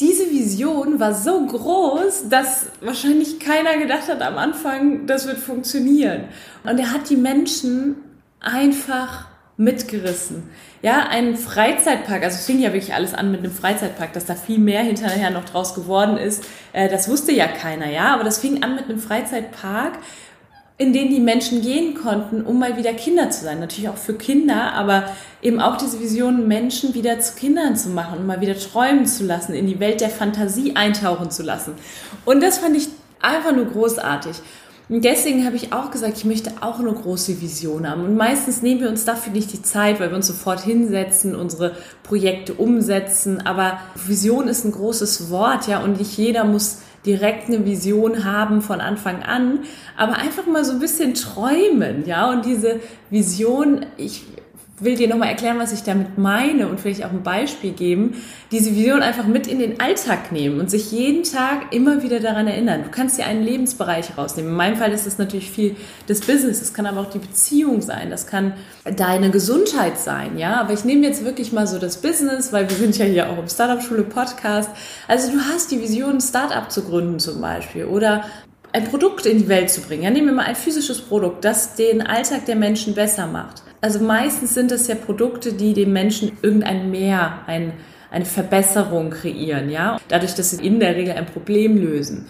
diese 0.00 0.30
Vision 0.30 1.00
war 1.00 1.14
so 1.14 1.44
groß, 1.44 2.28
dass 2.28 2.66
wahrscheinlich 2.80 3.40
keiner 3.40 3.78
gedacht 3.78 4.08
hat 4.08 4.22
am 4.22 4.38
Anfang, 4.38 5.06
das 5.06 5.26
wird 5.26 5.38
funktionieren. 5.38 6.24
Und 6.64 6.78
er 6.78 6.92
hat 6.92 7.10
die 7.10 7.16
Menschen 7.16 7.96
einfach 8.40 9.26
mitgerissen. 9.56 10.48
Ja, 10.82 11.08
ein 11.08 11.36
Freizeitpark, 11.36 12.22
also 12.22 12.36
es 12.36 12.46
fing 12.46 12.60
ja 12.60 12.72
wirklich 12.72 12.94
alles 12.94 13.12
an 13.12 13.32
mit 13.32 13.40
einem 13.40 13.50
Freizeitpark, 13.50 14.12
dass 14.12 14.24
da 14.24 14.36
viel 14.36 14.60
mehr 14.60 14.82
hinterher 14.82 15.30
noch 15.30 15.44
draus 15.44 15.74
geworden 15.74 16.16
ist, 16.16 16.44
äh, 16.72 16.88
das 16.88 17.08
wusste 17.08 17.32
ja 17.32 17.48
keiner, 17.48 17.90
ja, 17.90 18.14
aber 18.14 18.22
das 18.22 18.38
fing 18.38 18.62
an 18.62 18.76
mit 18.76 18.84
einem 18.84 19.00
Freizeitpark, 19.00 19.94
in 20.80 20.92
denen 20.92 21.10
die 21.10 21.20
Menschen 21.20 21.60
gehen 21.60 21.94
konnten, 21.94 22.42
um 22.42 22.60
mal 22.60 22.76
wieder 22.76 22.92
Kinder 22.92 23.30
zu 23.30 23.44
sein. 23.44 23.58
Natürlich 23.58 23.88
auch 23.88 23.96
für 23.96 24.14
Kinder, 24.14 24.72
aber 24.74 25.04
eben 25.42 25.60
auch 25.60 25.76
diese 25.76 26.00
Vision, 26.00 26.46
Menschen 26.46 26.94
wieder 26.94 27.18
zu 27.18 27.34
Kindern 27.34 27.76
zu 27.76 27.88
machen, 27.88 28.26
mal 28.26 28.40
wieder 28.40 28.56
träumen 28.56 29.04
zu 29.04 29.24
lassen, 29.24 29.54
in 29.54 29.66
die 29.66 29.80
Welt 29.80 30.00
der 30.00 30.08
Fantasie 30.08 30.76
eintauchen 30.76 31.32
zu 31.32 31.42
lassen. 31.42 31.72
Und 32.24 32.42
das 32.44 32.58
fand 32.58 32.76
ich 32.76 32.88
einfach 33.20 33.52
nur 33.52 33.66
großartig. 33.66 34.36
Und 34.88 35.04
deswegen 35.04 35.44
habe 35.44 35.56
ich 35.56 35.72
auch 35.72 35.90
gesagt, 35.90 36.16
ich 36.16 36.24
möchte 36.24 36.50
auch 36.60 36.78
eine 36.78 36.92
große 36.92 37.42
Vision 37.42 37.88
haben. 37.90 38.04
Und 38.04 38.16
meistens 38.16 38.62
nehmen 38.62 38.80
wir 38.80 38.88
uns 38.88 39.04
dafür 39.04 39.32
nicht 39.32 39.52
die 39.52 39.60
Zeit, 39.60 40.00
weil 40.00 40.10
wir 40.10 40.16
uns 40.16 40.28
sofort 40.28 40.60
hinsetzen, 40.60 41.34
unsere 41.34 41.76
Projekte 42.04 42.54
umsetzen. 42.54 43.44
Aber 43.44 43.80
Vision 44.06 44.48
ist 44.48 44.64
ein 44.64 44.72
großes 44.72 45.28
Wort, 45.28 45.66
ja, 45.66 45.82
und 45.82 45.98
nicht 45.98 46.16
jeder 46.16 46.44
muss 46.44 46.78
direkt 47.08 47.48
eine 47.48 47.64
Vision 47.64 48.24
haben 48.24 48.60
von 48.60 48.82
Anfang 48.82 49.22
an, 49.22 49.60
aber 49.96 50.18
einfach 50.18 50.46
mal 50.46 50.62
so 50.62 50.72
ein 50.72 50.78
bisschen 50.78 51.14
träumen, 51.14 52.06
ja, 52.06 52.30
und 52.30 52.44
diese 52.44 52.80
Vision, 53.08 53.86
ich 53.96 54.24
will 54.80 54.96
dir 54.96 55.08
nochmal 55.08 55.28
erklären, 55.28 55.58
was 55.58 55.72
ich 55.72 55.82
damit 55.82 56.18
meine 56.18 56.68
und 56.68 56.80
vielleicht 56.80 57.04
auch 57.04 57.10
ein 57.10 57.22
Beispiel 57.22 57.72
geben, 57.72 58.22
diese 58.50 58.74
Vision 58.74 59.02
einfach 59.02 59.26
mit 59.26 59.46
in 59.46 59.58
den 59.58 59.80
Alltag 59.80 60.32
nehmen 60.32 60.60
und 60.60 60.70
sich 60.70 60.92
jeden 60.92 61.24
Tag 61.24 61.72
immer 61.72 62.02
wieder 62.02 62.20
daran 62.20 62.46
erinnern. 62.46 62.84
Du 62.84 62.90
kannst 62.90 63.18
dir 63.18 63.26
einen 63.26 63.42
Lebensbereich 63.42 64.16
rausnehmen. 64.16 64.50
In 64.52 64.56
meinem 64.56 64.76
Fall 64.76 64.92
ist 64.92 65.06
das 65.06 65.18
natürlich 65.18 65.50
viel 65.50 65.76
das 66.06 66.20
Business, 66.20 66.60
das 66.60 66.72
kann 66.72 66.86
aber 66.86 67.00
auch 67.00 67.10
die 67.10 67.18
Beziehung 67.18 67.82
sein, 67.82 68.10
das 68.10 68.26
kann 68.26 68.54
deine 68.96 69.30
Gesundheit 69.30 69.98
sein, 69.98 70.38
ja. 70.38 70.60
Aber 70.60 70.72
ich 70.72 70.84
nehme 70.84 71.06
jetzt 71.06 71.24
wirklich 71.24 71.52
mal 71.52 71.66
so 71.66 71.78
das 71.78 72.00
Business, 72.00 72.52
weil 72.52 72.68
wir 72.68 72.76
sind 72.76 72.96
ja 72.96 73.04
hier 73.04 73.30
auch 73.30 73.38
im 73.38 73.48
Startup-Schule 73.48 74.04
Podcast. 74.04 74.70
Also 75.06 75.32
du 75.32 75.38
hast 75.40 75.70
die 75.70 75.80
Vision, 75.80 76.14
ein 76.14 76.20
Startup 76.20 76.70
zu 76.70 76.82
gründen 76.82 77.18
zum 77.18 77.40
Beispiel 77.40 77.84
oder 77.84 78.24
ein 78.72 78.84
Produkt 78.84 79.26
in 79.26 79.38
die 79.38 79.48
Welt 79.48 79.70
zu 79.70 79.80
bringen. 79.80 80.02
Ja, 80.02 80.10
nehmen 80.10 80.28
wir 80.28 80.34
mal 80.34 80.44
ein 80.44 80.56
physisches 80.56 81.00
Produkt, 81.00 81.44
das 81.44 81.74
den 81.74 82.06
Alltag 82.06 82.44
der 82.46 82.56
Menschen 82.56 82.94
besser 82.94 83.26
macht. 83.26 83.62
Also 83.80 84.00
meistens 84.00 84.54
sind 84.54 84.72
es 84.72 84.88
ja 84.88 84.94
Produkte, 84.94 85.52
die 85.52 85.72
dem 85.72 85.92
Menschen 85.92 86.32
irgendein 86.42 86.90
Mehr, 86.90 87.40
ein, 87.46 87.72
eine 88.10 88.24
Verbesserung 88.24 89.10
kreieren, 89.10 89.70
ja. 89.70 89.98
Dadurch, 90.08 90.34
dass 90.34 90.50
sie 90.50 90.64
in 90.64 90.80
der 90.80 90.96
Regel 90.96 91.14
ein 91.14 91.26
Problem 91.26 91.76
lösen. 91.76 92.26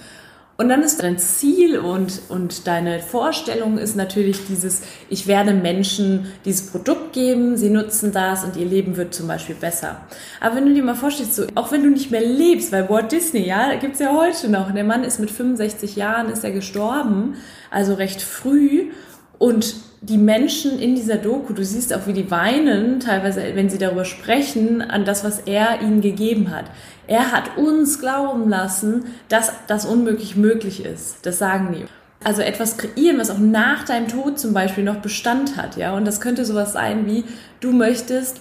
Und 0.60 0.70
dann 0.70 0.82
ist 0.82 1.00
dein 1.04 1.18
Ziel 1.18 1.78
und, 1.78 2.20
und 2.30 2.66
deine 2.66 2.98
Vorstellung 2.98 3.78
ist 3.78 3.94
natürlich 3.94 4.44
dieses, 4.48 4.82
ich 5.08 5.28
werde 5.28 5.54
Menschen 5.54 6.32
dieses 6.44 6.66
Produkt 6.66 7.12
geben, 7.12 7.56
sie 7.56 7.70
nutzen 7.70 8.10
das 8.10 8.42
und 8.42 8.56
ihr 8.56 8.66
Leben 8.66 8.96
wird 8.96 9.14
zum 9.14 9.28
Beispiel 9.28 9.54
besser. 9.54 10.00
Aber 10.40 10.56
wenn 10.56 10.66
du 10.66 10.74
dir 10.74 10.82
mal 10.82 10.96
vorstellst, 10.96 11.36
so, 11.36 11.46
auch 11.54 11.70
wenn 11.70 11.84
du 11.84 11.90
nicht 11.90 12.10
mehr 12.10 12.26
lebst, 12.26 12.72
weil 12.72 12.90
Walt 12.90 13.12
Disney, 13.12 13.46
ja, 13.46 13.76
gibt's 13.76 14.00
ja 14.00 14.12
heute 14.12 14.48
noch, 14.48 14.72
der 14.72 14.82
Mann 14.82 15.04
ist 15.04 15.20
mit 15.20 15.30
65 15.30 15.94
Jahren, 15.94 16.28
ist 16.28 16.42
er 16.42 16.50
gestorben, 16.50 17.36
also 17.70 17.94
recht 17.94 18.20
früh 18.20 18.90
und 19.38 19.76
die 20.00 20.18
Menschen 20.18 20.78
in 20.78 20.94
dieser 20.94 21.16
Doku, 21.16 21.52
du 21.52 21.64
siehst 21.64 21.92
auch, 21.92 22.06
wie 22.06 22.12
die 22.12 22.30
weinen, 22.30 23.00
teilweise, 23.00 23.42
wenn 23.54 23.68
sie 23.68 23.78
darüber 23.78 24.04
sprechen, 24.04 24.80
an 24.80 25.04
das, 25.04 25.24
was 25.24 25.40
er 25.40 25.80
ihnen 25.80 26.00
gegeben 26.00 26.50
hat. 26.50 26.66
Er 27.06 27.32
hat 27.32 27.56
uns 27.56 27.98
glauben 27.98 28.48
lassen, 28.48 29.06
dass 29.28 29.52
das 29.66 29.86
unmöglich 29.86 30.36
möglich 30.36 30.84
ist. 30.84 31.26
Das 31.26 31.38
sagen 31.38 31.74
die. 31.74 31.84
Also 32.22 32.42
etwas 32.42 32.78
kreieren, 32.78 33.18
was 33.18 33.30
auch 33.30 33.38
nach 33.38 33.84
deinem 33.84 34.08
Tod 34.08 34.38
zum 34.38 34.52
Beispiel 34.52 34.84
noch 34.84 34.96
Bestand 34.96 35.56
hat, 35.56 35.76
ja. 35.76 35.94
Und 35.96 36.04
das 36.04 36.20
könnte 36.20 36.44
sowas 36.44 36.72
sein 36.72 37.06
wie, 37.06 37.24
du 37.60 37.72
möchtest, 37.72 38.40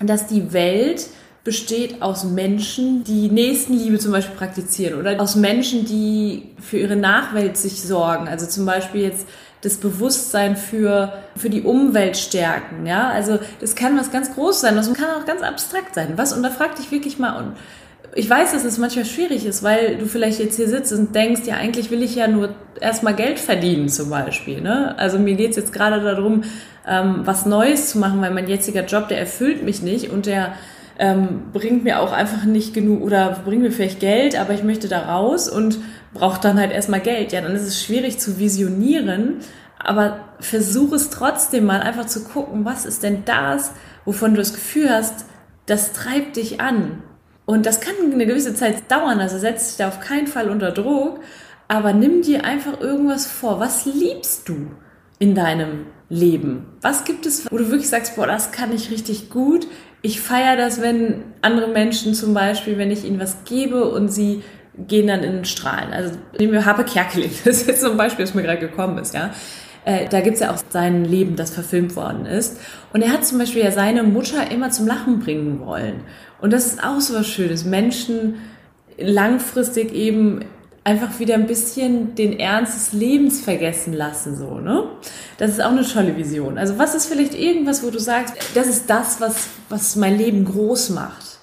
dass 0.00 0.26
die 0.26 0.52
Welt 0.52 1.06
besteht 1.42 2.02
aus 2.02 2.24
Menschen, 2.24 3.02
die 3.04 3.28
Nächstenliebe 3.28 3.98
zum 3.98 4.12
Beispiel 4.12 4.36
praktizieren 4.36 4.98
oder 4.98 5.20
aus 5.20 5.36
Menschen, 5.36 5.86
die 5.86 6.50
für 6.58 6.78
ihre 6.78 6.96
Nachwelt 6.96 7.56
sich 7.56 7.82
sorgen. 7.82 8.28
Also 8.28 8.46
zum 8.46 8.66
Beispiel 8.66 9.02
jetzt 9.02 9.26
das 9.62 9.76
Bewusstsein 9.76 10.56
für, 10.56 11.12
für 11.36 11.50
die 11.50 11.62
Umwelt 11.62 12.16
stärken. 12.16 12.86
Ja, 12.86 13.10
also 13.10 13.38
das 13.60 13.74
kann 13.74 13.98
was 13.98 14.10
ganz 14.10 14.34
Großes 14.34 14.62
sein, 14.62 14.76
das 14.76 14.92
kann 14.94 15.10
auch 15.10 15.26
ganz 15.26 15.42
abstrakt 15.42 15.94
sein. 15.94 16.14
Was, 16.16 16.32
und 16.32 16.42
da 16.42 16.50
frag 16.50 16.76
dich 16.76 16.90
wirklich 16.90 17.18
mal, 17.18 17.36
und 17.38 17.56
ich 18.14 18.28
weiß, 18.28 18.52
dass 18.52 18.64
es 18.64 18.78
manchmal 18.78 19.04
schwierig 19.04 19.46
ist, 19.46 19.62
weil 19.62 19.96
du 19.96 20.06
vielleicht 20.06 20.40
jetzt 20.40 20.56
hier 20.56 20.68
sitzt 20.68 20.92
und 20.92 21.14
denkst, 21.14 21.42
ja, 21.44 21.56
eigentlich 21.56 21.90
will 21.90 22.02
ich 22.02 22.16
ja 22.16 22.26
nur 22.26 22.54
erstmal 22.80 23.14
Geld 23.14 23.38
verdienen 23.38 23.88
zum 23.88 24.10
Beispiel. 24.10 24.60
Ne? 24.60 24.98
Also 24.98 25.18
mir 25.18 25.34
geht's 25.34 25.56
jetzt 25.56 25.72
gerade 25.72 26.00
darum, 26.00 26.42
ähm, 26.88 27.20
was 27.24 27.46
Neues 27.46 27.90
zu 27.90 27.98
machen, 27.98 28.20
weil 28.20 28.32
mein 28.32 28.48
jetziger 28.48 28.84
Job, 28.84 29.08
der 29.08 29.18
erfüllt 29.18 29.62
mich 29.62 29.82
nicht 29.82 30.10
und 30.10 30.26
der 30.26 30.54
ähm, 31.00 31.44
bringt 31.54 31.82
mir 31.82 32.00
auch 32.00 32.12
einfach 32.12 32.44
nicht 32.44 32.74
genug 32.74 33.00
oder 33.00 33.40
bringt 33.44 33.62
mir 33.62 33.72
vielleicht 33.72 34.00
Geld, 34.00 34.38
aber 34.38 34.52
ich 34.52 34.62
möchte 34.62 34.86
da 34.86 35.14
raus 35.14 35.48
und 35.48 35.78
brauche 36.12 36.42
dann 36.42 36.60
halt 36.60 36.72
erstmal 36.72 37.00
Geld. 37.00 37.32
Ja, 37.32 37.40
dann 37.40 37.56
ist 37.56 37.62
es 37.62 37.82
schwierig 37.82 38.18
zu 38.18 38.38
visionieren, 38.38 39.36
aber 39.78 40.20
versuch 40.40 40.92
es 40.92 41.08
trotzdem 41.08 41.64
mal 41.64 41.80
einfach 41.80 42.04
zu 42.04 42.22
gucken, 42.22 42.66
was 42.66 42.84
ist 42.84 43.02
denn 43.02 43.24
das, 43.24 43.72
wovon 44.04 44.32
du 44.32 44.36
das 44.36 44.52
Gefühl 44.52 44.90
hast, 44.90 45.24
das 45.64 45.92
treibt 45.92 46.36
dich 46.36 46.60
an. 46.60 47.02
Und 47.46 47.64
das 47.64 47.80
kann 47.80 47.94
eine 48.12 48.26
gewisse 48.26 48.54
Zeit 48.54 48.90
dauern, 48.90 49.20
also 49.20 49.38
setz 49.38 49.68
dich 49.68 49.76
da 49.78 49.88
auf 49.88 50.00
keinen 50.00 50.26
Fall 50.26 50.50
unter 50.50 50.70
Druck, 50.70 51.20
aber 51.66 51.94
nimm 51.94 52.20
dir 52.20 52.44
einfach 52.44 52.78
irgendwas 52.78 53.26
vor. 53.26 53.58
Was 53.58 53.86
liebst 53.86 54.50
du 54.50 54.66
in 55.18 55.34
deinem 55.34 55.86
Leben? 56.10 56.66
Was 56.82 57.04
gibt 57.04 57.24
es, 57.24 57.50
wo 57.50 57.56
du 57.56 57.70
wirklich 57.70 57.88
sagst, 57.88 58.16
boah, 58.16 58.26
das 58.26 58.52
kann 58.52 58.74
ich 58.74 58.90
richtig 58.90 59.30
gut, 59.30 59.66
ich 60.02 60.20
feiere 60.20 60.56
das, 60.56 60.80
wenn 60.80 61.24
andere 61.42 61.68
Menschen 61.68 62.14
zum 62.14 62.34
Beispiel, 62.34 62.78
wenn 62.78 62.90
ich 62.90 63.04
ihnen 63.04 63.20
was 63.20 63.44
gebe 63.44 63.84
und 63.84 64.08
sie 64.08 64.42
gehen 64.86 65.06
dann 65.06 65.22
in 65.22 65.32
den 65.32 65.44
Strahlen. 65.44 65.92
Also 65.92 66.14
nehmen 66.38 66.52
wir 66.52 66.64
Harpe 66.64 66.84
Kerkeling, 66.84 67.30
das 67.44 67.58
ist 67.58 67.68
jetzt 67.68 67.80
so 67.82 67.90
ein 67.90 67.96
Beispiel, 67.96 68.24
das 68.24 68.34
mir 68.34 68.42
gerade 68.42 68.60
gekommen 68.60 68.98
ist, 68.98 69.14
ja. 69.14 69.30
Äh, 69.84 70.08
da 70.08 70.20
gibt's 70.20 70.40
ja 70.40 70.52
auch 70.52 70.58
sein 70.68 71.06
Leben, 71.06 71.36
das 71.36 71.50
verfilmt 71.50 71.96
worden 71.96 72.26
ist. 72.26 72.60
Und 72.92 73.00
er 73.02 73.12
hat 73.12 73.24
zum 73.24 73.38
Beispiel 73.38 73.64
ja 73.64 73.70
seine 73.70 74.02
Mutter 74.02 74.50
immer 74.50 74.70
zum 74.70 74.86
Lachen 74.86 75.20
bringen 75.20 75.60
wollen. 75.60 76.02
Und 76.40 76.52
das 76.52 76.66
ist 76.66 76.84
auch 76.84 77.00
so 77.00 77.14
was 77.14 77.26
Schönes. 77.26 77.64
Menschen 77.64 78.36
langfristig 78.98 79.94
eben 79.94 80.44
einfach 80.84 81.18
wieder 81.18 81.34
ein 81.34 81.46
bisschen 81.46 82.14
den 82.14 82.38
Ernst 82.38 82.74
des 82.74 82.92
Lebens 82.92 83.40
vergessen 83.40 83.92
lassen, 83.92 84.36
so, 84.36 84.58
ne? 84.58 84.84
Das 85.38 85.50
ist 85.50 85.62
auch 85.62 85.70
eine 85.70 85.86
tolle 85.86 86.16
Vision. 86.16 86.58
Also 86.58 86.78
was 86.78 86.94
ist 86.94 87.06
vielleicht 87.06 87.34
irgendwas, 87.34 87.82
wo 87.82 87.90
du 87.90 87.98
sagst, 87.98 88.34
das 88.54 88.66
ist 88.66 88.88
das, 88.88 89.20
was, 89.20 89.48
was 89.68 89.96
mein 89.96 90.16
Leben 90.16 90.44
groß 90.44 90.90
macht? 90.90 91.38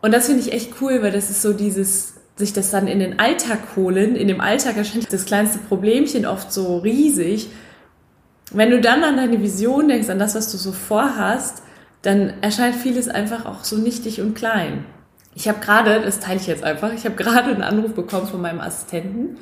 Und 0.00 0.14
das 0.14 0.26
finde 0.26 0.42
ich 0.42 0.52
echt 0.52 0.74
cool, 0.80 1.02
weil 1.02 1.10
das 1.10 1.28
ist 1.28 1.42
so 1.42 1.52
dieses, 1.52 2.14
sich 2.36 2.52
das 2.52 2.70
dann 2.70 2.86
in 2.86 3.00
den 3.00 3.18
Alltag 3.18 3.58
holen. 3.74 4.14
In 4.14 4.28
dem 4.28 4.40
Alltag 4.40 4.76
erscheint 4.76 5.12
das 5.12 5.24
kleinste 5.24 5.58
Problemchen 5.58 6.24
oft 6.24 6.52
so 6.52 6.78
riesig. 6.78 7.50
Wenn 8.52 8.70
du 8.70 8.80
dann 8.80 9.02
an 9.02 9.16
deine 9.16 9.42
Vision 9.42 9.88
denkst, 9.88 10.08
an 10.08 10.20
das, 10.20 10.36
was 10.36 10.52
du 10.52 10.56
so 10.56 10.72
vorhast, 10.72 11.62
dann 12.02 12.34
erscheint 12.42 12.76
vieles 12.76 13.08
einfach 13.08 13.44
auch 13.44 13.64
so 13.64 13.76
nichtig 13.76 14.20
und 14.20 14.34
klein. 14.34 14.84
Ich 15.38 15.46
habe 15.46 15.60
gerade, 15.60 16.00
das 16.00 16.18
teile 16.18 16.40
ich 16.40 16.48
jetzt 16.48 16.64
einfach, 16.64 16.92
ich 16.92 17.04
habe 17.04 17.14
gerade 17.14 17.50
einen 17.50 17.62
Anruf 17.62 17.94
bekommen 17.94 18.26
von 18.26 18.40
meinem 18.40 18.58
Assistenten 18.58 19.38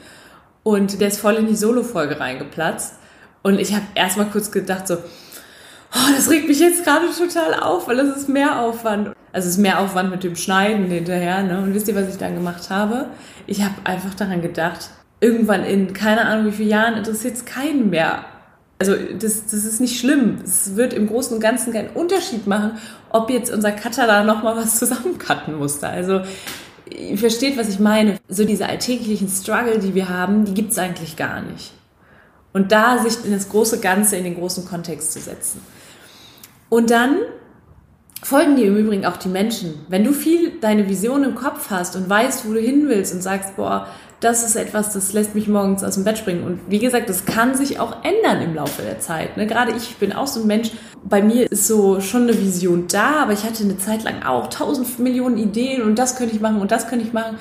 und 0.63 1.01
der 1.01 1.09
ist 1.09 1.19
voll 1.19 1.37
in 1.37 1.47
die 1.47 1.57
Solo-Folge 1.57 2.21
reingeplatzt. 2.21 2.97
Und 3.43 3.59
ich 3.59 3.73
habe 3.73 3.87
erstmal 3.95 4.27
kurz 4.27 4.53
gedacht, 4.53 4.87
so, 4.87 4.97
oh, 4.97 6.09
das 6.15 6.29
regt 6.29 6.49
mich 6.49 6.61
jetzt 6.61 6.85
gerade 6.85 7.07
total 7.17 7.55
auf, 7.55 7.89
weil 7.89 7.97
das 7.97 8.15
ist 8.15 8.29
mehr 8.29 8.61
Aufwand. 8.61 9.15
Also 9.33 9.49
es 9.49 9.55
ist 9.55 9.59
mehr 9.59 9.81
Aufwand 9.81 10.11
mit 10.11 10.23
dem 10.23 10.37
Schneiden 10.37 10.85
hinterher. 10.85 11.43
Ne? 11.43 11.61
Und 11.61 11.73
wisst 11.73 11.89
ihr, 11.89 11.97
was 11.97 12.11
ich 12.11 12.19
dann 12.19 12.35
gemacht 12.35 12.69
habe? 12.69 13.07
Ich 13.47 13.63
habe 13.63 13.77
einfach 13.85 14.13
daran 14.13 14.43
gedacht, 14.43 14.91
irgendwann 15.21 15.65
in 15.65 15.95
keine 15.95 16.27
Ahnung 16.27 16.53
wie 16.53 16.57
vielen 16.57 16.69
Jahren 16.69 16.99
interessiert 16.99 17.37
es 17.37 17.47
keinen 17.47 17.89
mehr, 17.89 18.27
also 18.79 18.95
das, 18.95 19.47
das 19.47 19.65
ist 19.65 19.81
nicht 19.81 19.99
schlimm. 19.99 20.39
Es 20.45 20.77
wird 20.77 20.93
im 20.93 21.07
Großen 21.07 21.35
und 21.35 21.41
Ganzen 21.41 21.73
keinen 21.73 21.91
Unterschied 21.91 22.47
machen, 22.47 22.73
ob 23.11 23.31
jetzt 23.31 23.51
unser 23.51 23.73
Cutter 23.73 24.07
da 24.07 24.23
nochmal 24.23 24.57
was 24.57 24.79
zusammencutten 24.79 25.57
musste. 25.57 25.89
Also 25.89 26.21
ihr 26.91 27.19
versteht, 27.19 27.57
was 27.57 27.69
ich 27.69 27.79
meine. 27.79 28.19
So 28.29 28.45
diese 28.45 28.67
alltäglichen 28.67 29.29
Struggle, 29.29 29.79
die 29.79 29.95
wir 29.95 30.09
haben, 30.09 30.45
die 30.45 30.55
gibt's 30.55 30.79
eigentlich 30.79 31.17
gar 31.17 31.41
nicht. 31.41 31.73
Und 32.53 32.73
da 32.73 32.99
sich 32.99 33.25
in 33.25 33.33
das 33.33 33.49
große 33.49 33.81
Ganze, 33.81 34.17
in 34.17 34.25
den 34.25 34.35
großen 34.35 34.65
Kontext 34.67 35.13
zu 35.13 35.21
setzen. 35.21 35.61
Und 36.69 36.91
dann 36.91 37.19
folgen 38.23 38.57
dir 38.57 38.67
im 38.67 38.77
Übrigen 38.77 39.07
auch 39.07 39.17
die 39.17 39.29
Menschen. 39.29 39.87
Wenn 39.89 40.05
du 40.05 40.13
viel 40.13 40.59
deine 40.61 40.89
Vision 40.89 41.23
im 41.23 41.35
Kopf 41.35 41.71
hast 41.71 41.97
und 41.97 42.09
weißt, 42.09 42.49
wo 42.49 42.53
du 42.53 42.61
hin 42.61 42.89
willst 42.89 43.15
und 43.15 43.23
sagst, 43.23 43.57
boah, 43.57 43.89
das 44.21 44.43
ist 44.43 44.57
etwas, 44.57 44.93
das 44.93 45.13
lässt 45.13 45.35
mich 45.35 45.47
morgens 45.47 45.85
aus 45.85 45.95
dem 45.95 46.05
Bett 46.05 46.19
springen. 46.19 46.45
Und 46.45 46.61
wie 46.69 46.79
gesagt, 46.79 47.09
das 47.09 47.27
kann 47.27 47.55
sich 47.55 47.79
auch 47.79 48.03
ändern 48.03 48.41
im 48.43 48.55
Laufe 48.55 48.83
der 48.83 48.99
Zeit. 48.99 49.37
Ne? 49.37 49.47
Gerade 49.47 49.73
ich 49.77 49.97
bin 49.97 50.13
auch 50.13 50.27
so 50.27 50.41
ein 50.41 50.47
Mensch, 50.47 50.71
bei 51.05 51.23
mir 51.23 51.51
ist 51.51 51.67
so 51.67 52.01
schon 52.01 52.23
eine 52.23 52.39
Vision 52.39 52.87
da, 52.89 53.23
aber 53.23 53.33
ich 53.33 53.45
hatte 53.45 53.63
eine 53.63 53.79
Zeit 53.79 54.05
lang 54.05 54.23
auch 54.23 54.49
tausend 54.49 54.99
Millionen 54.99 55.37
Ideen 55.37 55.83
und 55.83 55.99
das 55.99 56.17
könnte 56.17 56.35
ich 56.35 56.41
machen 56.41 56.61
und 56.61 56.73
das 56.73 56.89
könnte 56.89 57.05
ich 57.05 57.13
machen. 57.13 57.37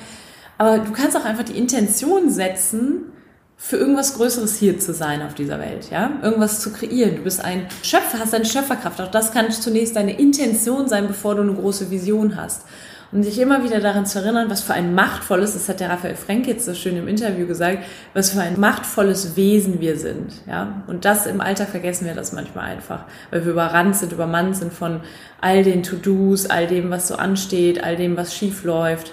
Aber 0.58 0.78
du 0.78 0.92
kannst 0.92 1.16
auch 1.16 1.24
einfach 1.24 1.44
die 1.44 1.56
Intention 1.56 2.30
setzen, 2.30 3.12
für 3.58 3.78
irgendwas 3.78 4.14
Größeres 4.14 4.56
hier 4.56 4.78
zu 4.78 4.92
sein 4.92 5.22
auf 5.22 5.34
dieser 5.34 5.58
Welt, 5.58 5.88
ja? 5.90 6.10
Irgendwas 6.22 6.60
zu 6.60 6.72
kreieren. 6.74 7.16
Du 7.16 7.22
bist 7.22 7.42
ein 7.42 7.66
Schöpfer, 7.82 8.18
hast 8.18 8.34
eine 8.34 8.44
Schöpferkraft. 8.44 9.00
Auch 9.00 9.10
das 9.10 9.32
kann 9.32 9.50
zunächst 9.50 9.96
deine 9.96 10.18
Intention 10.18 10.88
sein, 10.88 11.08
bevor 11.08 11.36
du 11.36 11.42
eine 11.42 11.54
große 11.54 11.90
Vision 11.90 12.36
hast 12.36 12.66
und 13.12 13.22
sich 13.22 13.38
immer 13.38 13.62
wieder 13.62 13.80
daran 13.80 14.04
zu 14.04 14.18
erinnern, 14.18 14.50
was 14.50 14.62
für 14.62 14.74
ein 14.74 14.94
machtvolles, 14.94 15.54
das 15.54 15.68
hat 15.68 15.80
der 15.80 15.90
Raphael 15.90 16.16
Frank 16.16 16.46
jetzt 16.46 16.64
so 16.66 16.74
schön 16.74 16.96
im 16.96 17.08
Interview 17.08 17.46
gesagt, 17.46 17.78
was 18.14 18.30
für 18.30 18.40
ein 18.40 18.58
machtvolles 18.58 19.36
Wesen 19.36 19.80
wir 19.80 19.96
sind, 19.98 20.32
ja. 20.46 20.82
Und 20.86 21.04
das 21.04 21.26
im 21.26 21.40
Alltag 21.40 21.68
vergessen 21.68 22.06
wir 22.06 22.14
das 22.14 22.32
manchmal 22.32 22.66
einfach, 22.66 23.04
weil 23.30 23.44
wir 23.44 23.52
überrannt 23.52 23.96
sind, 23.96 24.12
übermannt 24.12 24.56
sind 24.56 24.72
von 24.72 25.00
all 25.40 25.62
den 25.62 25.82
To-Dos, 25.82 26.46
all 26.46 26.66
dem, 26.66 26.90
was 26.90 27.08
so 27.08 27.16
ansteht, 27.16 27.82
all 27.82 27.96
dem, 27.96 28.16
was 28.16 28.34
schief 28.34 28.64
läuft. 28.64 29.12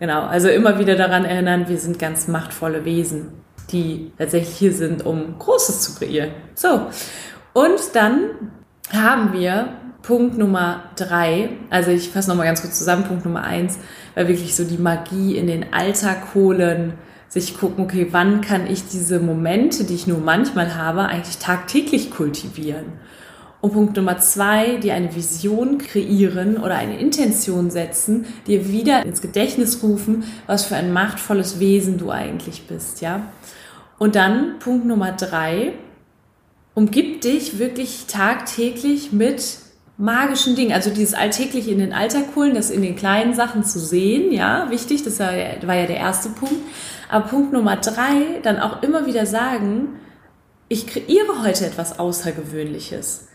Genau. 0.00 0.22
Also 0.22 0.48
immer 0.48 0.78
wieder 0.78 0.96
daran 0.96 1.24
erinnern, 1.24 1.68
wir 1.68 1.78
sind 1.78 1.98
ganz 1.98 2.26
machtvolle 2.26 2.84
Wesen, 2.84 3.32
die 3.70 4.12
tatsächlich 4.18 4.56
hier 4.56 4.72
sind, 4.72 5.04
um 5.04 5.38
Großes 5.38 5.82
zu 5.82 5.94
kreieren. 5.94 6.30
So. 6.54 6.86
Und 7.52 7.80
dann 7.94 8.30
haben 8.92 9.32
wir 9.32 9.68
Punkt 10.02 10.38
Nummer 10.38 10.84
drei, 10.96 11.50
also 11.68 11.90
ich 11.90 12.08
fasse 12.08 12.28
nochmal 12.28 12.46
ganz 12.46 12.62
kurz 12.62 12.78
zusammen, 12.78 13.04
Punkt 13.04 13.24
Nummer 13.24 13.44
eins, 13.44 13.78
weil 14.14 14.28
wirklich 14.28 14.56
so 14.56 14.64
die 14.64 14.78
Magie 14.78 15.36
in 15.36 15.46
den 15.46 15.72
Alltag 15.72 16.34
holen, 16.34 16.94
sich 17.28 17.56
gucken, 17.56 17.84
okay, 17.84 18.08
wann 18.10 18.40
kann 18.40 18.66
ich 18.66 18.88
diese 18.88 19.20
Momente, 19.20 19.84
die 19.84 19.94
ich 19.94 20.06
nur 20.06 20.18
manchmal 20.18 20.74
habe, 20.74 21.02
eigentlich 21.02 21.38
tagtäglich 21.38 22.10
kultivieren? 22.10 22.86
Und 23.60 23.72
Punkt 23.74 23.96
Nummer 23.96 24.18
zwei, 24.18 24.76
dir 24.76 24.94
eine 24.94 25.14
Vision 25.14 25.78
kreieren 25.78 26.56
oder 26.56 26.76
eine 26.76 26.98
Intention 26.98 27.70
setzen, 27.70 28.24
dir 28.46 28.68
wieder 28.68 29.04
ins 29.04 29.20
Gedächtnis 29.20 29.82
rufen, 29.82 30.24
was 30.46 30.64
für 30.64 30.76
ein 30.76 30.92
machtvolles 30.92 31.60
Wesen 31.60 31.98
du 31.98 32.10
eigentlich 32.10 32.66
bist, 32.66 33.02
ja? 33.02 33.26
Und 33.98 34.14
dann 34.14 34.58
Punkt 34.60 34.86
Nummer 34.86 35.12
drei, 35.12 35.74
umgib 36.74 37.20
dich 37.20 37.58
wirklich 37.58 38.06
tagtäglich 38.08 39.12
mit 39.12 39.58
magischen 40.00 40.56
Dingen, 40.56 40.72
also 40.72 40.90
dieses 40.90 41.14
alltäglich 41.14 41.68
in 41.68 41.78
den 41.78 41.92
Alltag 41.92 42.34
holen, 42.34 42.54
das 42.54 42.70
in 42.70 42.80
den 42.82 42.96
kleinen 42.96 43.34
Sachen 43.34 43.64
zu 43.64 43.78
sehen, 43.78 44.32
ja, 44.32 44.70
wichtig, 44.70 45.04
das 45.04 45.20
war 45.20 45.34
ja, 45.34 45.46
war 45.66 45.74
ja 45.74 45.86
der 45.86 45.98
erste 45.98 46.30
Punkt. 46.30 46.56
Aber 47.08 47.26
Punkt 47.26 47.52
Nummer 47.52 47.76
drei, 47.76 48.40
dann 48.42 48.58
auch 48.58 48.82
immer 48.82 49.06
wieder 49.06 49.26
sagen, 49.26 50.00
ich 50.68 50.86
kreiere 50.86 51.42
heute 51.42 51.66
etwas 51.66 51.98
Außergewöhnliches. 51.98 53.28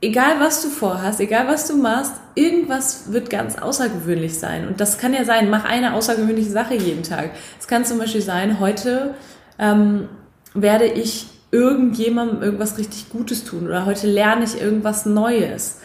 egal 0.00 0.38
was 0.38 0.62
du 0.62 0.68
vorhast, 0.68 1.20
egal 1.20 1.48
was 1.48 1.66
du 1.66 1.76
machst, 1.76 2.12
irgendwas 2.34 3.12
wird 3.12 3.30
ganz 3.30 3.58
außergewöhnlich 3.58 4.38
sein. 4.38 4.68
Und 4.68 4.80
das 4.80 4.98
kann 4.98 5.14
ja 5.14 5.24
sein, 5.24 5.50
mach 5.50 5.64
eine 5.64 5.94
außergewöhnliche 5.94 6.50
Sache 6.50 6.74
jeden 6.74 7.02
Tag. 7.02 7.30
Es 7.58 7.66
kann 7.66 7.84
zum 7.84 7.98
Beispiel 7.98 8.20
sein, 8.22 8.60
heute 8.60 9.14
ähm, 9.58 10.08
werde 10.54 10.86
ich 10.86 11.26
irgendjemandem 11.54 12.42
irgendwas 12.42 12.78
richtig 12.78 13.10
Gutes 13.10 13.44
tun 13.44 13.66
oder 13.66 13.86
heute 13.86 14.08
lerne 14.08 14.44
ich 14.44 14.60
irgendwas 14.60 15.06
Neues. 15.06 15.78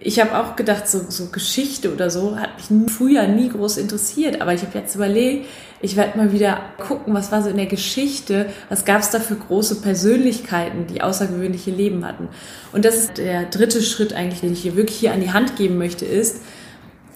Ich 0.00 0.18
habe 0.18 0.36
auch 0.36 0.56
gedacht, 0.56 0.88
so, 0.88 1.00
so 1.08 1.26
Geschichte 1.26 1.94
oder 1.94 2.10
so 2.10 2.36
hat 2.36 2.70
mich 2.70 2.90
früher 2.90 3.28
nie 3.28 3.48
groß 3.48 3.76
interessiert, 3.76 4.40
aber 4.40 4.52
ich 4.52 4.62
habe 4.62 4.76
jetzt 4.76 4.96
überlegt, 4.96 5.46
ich 5.80 5.96
werde 5.96 6.18
mal 6.18 6.32
wieder 6.32 6.60
gucken, 6.76 7.14
was 7.14 7.30
war 7.30 7.40
so 7.40 7.50
in 7.50 7.56
der 7.56 7.66
Geschichte, 7.66 8.46
was 8.68 8.84
gab 8.84 9.00
es 9.00 9.10
da 9.10 9.20
für 9.20 9.36
große 9.36 9.76
Persönlichkeiten, 9.76 10.88
die 10.88 11.02
außergewöhnliche 11.02 11.70
Leben 11.70 12.04
hatten. 12.04 12.28
Und 12.72 12.84
das 12.84 12.96
ist 12.96 13.18
der 13.18 13.44
dritte 13.44 13.80
Schritt 13.80 14.12
eigentlich, 14.12 14.40
den 14.40 14.54
ich 14.54 14.62
hier 14.62 14.74
wirklich 14.74 14.98
hier 14.98 15.12
an 15.12 15.20
die 15.20 15.32
Hand 15.32 15.54
geben 15.54 15.78
möchte, 15.78 16.04
ist, 16.04 16.42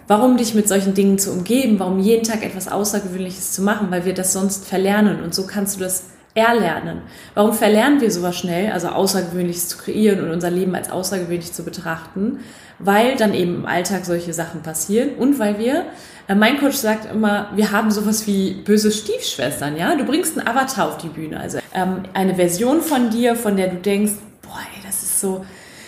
warum 0.07 0.37
dich 0.37 0.55
mit 0.55 0.69
solchen 0.69 0.95
Dingen 0.95 1.19
zu 1.19 1.33
umgeben, 1.33 1.81
warum 1.81 1.99
jeden 1.99 2.23
Tag 2.23 2.45
etwas 2.45 2.69
Außergewöhnliches 2.69 3.51
zu 3.51 3.63
machen, 3.63 3.91
weil 3.91 4.05
wir 4.05 4.15
das 4.15 4.33
sonst 4.33 4.65
verlernen 4.65 5.25
und 5.25 5.35
so 5.35 5.45
kannst 5.45 5.77
du 5.77 5.81
das 5.81 6.05
erlernen. 6.37 7.01
Warum 7.35 7.53
verlernen 7.55 8.01
wir 8.01 8.11
sowas 8.11 8.37
schnell, 8.37 8.71
also 8.71 8.89
Außergewöhnliches 8.89 9.69
zu 9.69 9.79
kreieren 9.79 10.23
und 10.23 10.31
unser 10.31 10.51
Leben 10.51 10.75
als 10.75 10.91
außergewöhnlich 10.91 11.53
zu 11.53 11.65
betrachten? 11.65 12.41
Weil 12.79 13.17
dann 13.17 13.33
eben 13.33 13.55
im 13.55 13.67
Alltag 13.67 14.05
solche 14.05 14.35
Sachen 14.35 14.63
passieren 14.63 15.15
und 15.15 15.39
weil 15.39 15.59
wir, 15.59 15.87
äh, 16.29 16.35
mein 16.35 16.59
Coach 16.59 16.77
sagt 16.77 17.11
immer, 17.11 17.51
wir 17.57 17.73
haben 17.73 17.91
sowas 17.91 18.27
wie 18.27 18.53
böse 18.53 18.93
Stiefschwestern, 18.93 19.79
ja? 19.79 19.97
Du 19.97 20.05
bringst 20.05 20.39
einen 20.39 20.47
Avatar 20.47 20.89
auf 20.89 20.99
die 20.99 21.09
Bühne, 21.09 21.41
also 21.41 21.59
ähm, 21.75 22.03
eine 22.13 22.35
Version 22.35 22.83
von 22.83 23.09
dir, 23.09 23.35
von 23.35 23.57
der 23.57 23.69
du 23.69 23.77
denkst, 23.77 24.13
boah, 24.43 24.59
ey, 24.59 24.83
das 24.85 25.03
ist 25.03 25.21
so, 25.21 25.47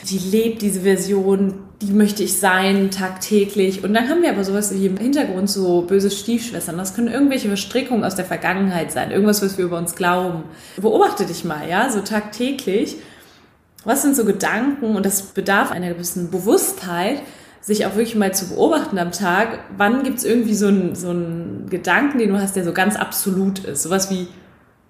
die 0.08 0.18
lebt 0.18 0.62
diese 0.62 0.80
Version, 0.80 1.67
die 1.80 1.92
möchte 1.92 2.24
ich 2.24 2.38
sein 2.38 2.90
tagtäglich. 2.90 3.84
Und 3.84 3.94
dann 3.94 4.08
haben 4.08 4.22
wir 4.22 4.30
aber 4.30 4.42
sowas 4.42 4.74
wie 4.74 4.86
im 4.86 4.96
Hintergrund 4.96 5.48
so 5.48 5.82
böse 5.82 6.10
Stiefschwestern. 6.10 6.76
Das 6.76 6.94
können 6.94 7.08
irgendwelche 7.08 7.48
Verstrickungen 7.48 8.04
aus 8.04 8.16
der 8.16 8.24
Vergangenheit 8.24 8.90
sein, 8.90 9.12
irgendwas, 9.12 9.42
was 9.42 9.58
wir 9.58 9.64
über 9.64 9.78
uns 9.78 9.94
glauben. 9.94 10.42
Beobachte 10.76 11.24
dich 11.24 11.44
mal, 11.44 11.68
ja, 11.68 11.88
so 11.90 12.00
tagtäglich. 12.00 12.96
Was 13.84 14.02
sind 14.02 14.16
so 14.16 14.24
Gedanken? 14.24 14.96
Und 14.96 15.06
das 15.06 15.22
bedarf 15.22 15.70
einer 15.70 15.90
gewissen 15.90 16.30
Bewusstheit, 16.30 17.22
sich 17.60 17.86
auch 17.86 17.94
wirklich 17.94 18.16
mal 18.16 18.34
zu 18.34 18.48
beobachten 18.48 18.98
am 18.98 19.12
Tag. 19.12 19.60
Wann 19.76 20.02
gibt 20.02 20.18
es 20.18 20.24
irgendwie 20.24 20.54
so 20.54 20.66
einen, 20.66 20.96
so 20.96 21.10
einen 21.10 21.68
Gedanken, 21.70 22.18
den 22.18 22.30
du 22.30 22.40
hast, 22.40 22.56
der 22.56 22.64
so 22.64 22.72
ganz 22.72 22.96
absolut 22.96 23.60
ist? 23.60 23.84
Sowas 23.84 24.10
wie, 24.10 24.26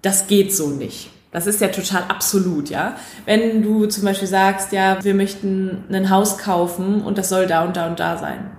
das 0.00 0.26
geht 0.26 0.54
so 0.54 0.68
nicht 0.70 1.10
das 1.30 1.46
ist 1.46 1.60
ja 1.60 1.68
total 1.68 2.04
absolut, 2.08 2.70
ja. 2.70 2.96
Wenn 3.26 3.62
du 3.62 3.86
zum 3.86 4.04
Beispiel 4.04 4.28
sagst, 4.28 4.72
ja, 4.72 5.02
wir 5.04 5.14
möchten 5.14 5.84
ein 5.90 6.10
Haus 6.10 6.38
kaufen 6.38 7.02
und 7.02 7.18
das 7.18 7.28
soll 7.28 7.46
da 7.46 7.64
und 7.64 7.76
da 7.76 7.86
und 7.86 8.00
da 8.00 8.16
sein 8.16 8.50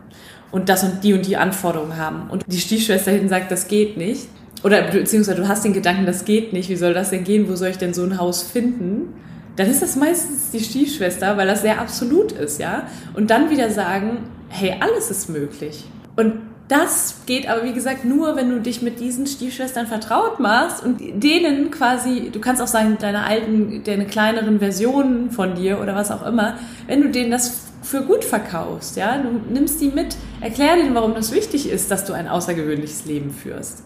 und 0.52 0.70
das 0.70 0.84
und 0.84 1.04
die 1.04 1.14
und 1.14 1.26
die 1.26 1.38
Anforderungen 1.38 1.98
haben 1.98 2.30
und 2.30 2.44
die 2.48 2.60
Stiefschwester 2.60 3.12
hinten 3.12 3.30
sagt, 3.30 3.52
das 3.52 3.68
geht 3.68 3.98
nicht 3.98 4.28
oder 4.64 4.84
beziehungsweise 4.84 5.42
du 5.42 5.48
hast 5.48 5.64
den 5.64 5.74
Gedanken, 5.74 6.06
das 6.06 6.26
geht 6.26 6.54
nicht, 6.54 6.70
wie 6.70 6.76
soll 6.76 6.94
das 6.94 7.10
denn 7.10 7.24
gehen, 7.24 7.50
wo 7.50 7.56
soll 7.56 7.70
ich 7.70 7.78
denn 7.78 7.94
so 7.94 8.04
ein 8.04 8.18
Haus 8.18 8.44
finden? 8.44 9.14
Dann 9.56 9.70
ist 9.70 9.82
das 9.82 9.96
meistens 9.96 10.52
die 10.52 10.60
Stiefschwester, 10.60 11.38
weil 11.38 11.48
das 11.48 11.62
sehr 11.62 11.82
absolut 11.82 12.32
ist, 12.32 12.60
ja. 12.60 12.88
Und 13.14 13.30
dann 13.30 13.50
wieder 13.50 13.70
sagen, 13.70 14.20
hey, 14.50 14.76
alles 14.80 15.12
ist 15.12 15.30
möglich. 15.30 15.86
Und 16.16 16.34
das 16.70 17.16
geht 17.26 17.50
aber, 17.50 17.64
wie 17.64 17.74
gesagt, 17.74 18.06
nur, 18.06 18.36
wenn 18.36 18.52
du 18.52 18.62
dich 18.62 18.84
mit 18.84 19.00
diesen 19.00 19.26
Stiefschwestern 19.26 19.88
vertraut 19.88 20.40
machst 20.40 20.84
und 20.86 21.00
denen 21.00 21.72
quasi, 21.72 22.30
du 22.32 22.40
kannst 22.40 22.62
auch 22.62 22.68
sagen, 22.68 22.98
deine 23.02 23.24
alten, 23.24 23.84
deine 23.84 24.06
kleineren 24.06 24.60
Versionen 24.60 25.32
von 25.32 25.56
dir 25.56 25.82
oder 25.82 25.96
was 25.96 26.12
auch 26.12 26.26
immer, 26.26 26.60
wenn 26.86 27.02
du 27.02 27.10
denen 27.10 27.32
das 27.32 27.66
für 27.82 28.04
gut 28.04 28.24
verkaufst, 28.24 28.98
ja, 28.98 29.18
du 29.18 29.30
nimmst 29.52 29.82
die 29.82 29.90
mit, 29.90 30.16
erklär 30.42 30.76
denen, 30.76 30.94
warum 30.94 31.16
das 31.16 31.32
wichtig 31.32 31.68
ist, 31.68 31.90
dass 31.90 32.06
du 32.06 32.14
ein 32.14 32.28
außergewöhnliches 32.28 33.06
Leben 33.06 33.32
führst. 33.32 33.84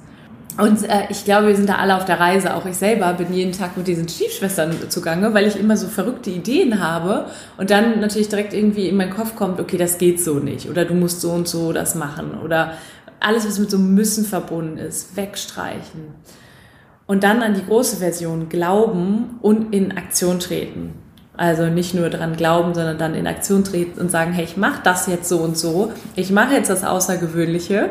Und 0.57 0.87
äh, 0.87 1.07
ich 1.09 1.25
glaube, 1.25 1.47
wir 1.47 1.55
sind 1.55 1.67
da 1.67 1.75
alle 1.75 1.95
auf 1.95 2.05
der 2.05 2.19
Reise. 2.19 2.55
Auch 2.55 2.65
ich 2.65 2.75
selber 2.75 3.11
bin 3.13 3.33
jeden 3.33 3.53
Tag 3.53 3.75
mit 3.75 3.87
diesen 3.87 4.07
Stiefschwestern 4.07 4.89
zugange, 4.89 5.33
weil 5.33 5.47
ich 5.47 5.59
immer 5.59 5.77
so 5.77 5.87
verrückte 5.87 6.29
Ideen 6.29 6.79
habe 6.79 7.25
und 7.57 7.71
dann 7.71 7.99
natürlich 7.99 8.29
direkt 8.29 8.53
irgendwie 8.53 8.87
in 8.87 8.95
meinen 8.95 9.13
Kopf 9.13 9.35
kommt, 9.35 9.59
okay, 9.59 9.77
das 9.77 9.97
geht 9.97 10.21
so 10.21 10.35
nicht 10.35 10.69
oder 10.69 10.85
du 10.85 10.93
musst 10.93 11.21
so 11.21 11.31
und 11.31 11.47
so 11.47 11.73
das 11.73 11.95
machen 11.95 12.37
oder 12.43 12.73
alles, 13.19 13.47
was 13.47 13.57
mit 13.57 13.71
so 13.71 13.79
müssen 13.79 14.25
verbunden 14.25 14.77
ist, 14.77 15.15
wegstreichen. 15.15 16.13
Und 17.07 17.23
dann 17.23 17.41
an 17.41 17.55
die 17.55 17.65
große 17.65 17.97
Version 17.97 18.49
glauben 18.49 19.39
und 19.41 19.73
in 19.73 19.97
Aktion 19.97 20.39
treten. 20.39 20.93
Also 21.35 21.65
nicht 21.65 21.95
nur 21.95 22.09
dran 22.09 22.35
glauben, 22.35 22.75
sondern 22.75 22.97
dann 22.97 23.15
in 23.15 23.25
Aktion 23.25 23.63
treten 23.63 23.99
und 23.99 24.11
sagen, 24.11 24.33
hey, 24.33 24.43
ich 24.43 24.55
mache 24.55 24.81
das 24.83 25.07
jetzt 25.07 25.27
so 25.27 25.39
und 25.39 25.57
so, 25.57 25.91
ich 26.15 26.31
mache 26.31 26.53
jetzt 26.53 26.69
das 26.69 26.83
Außergewöhnliche 26.83 27.89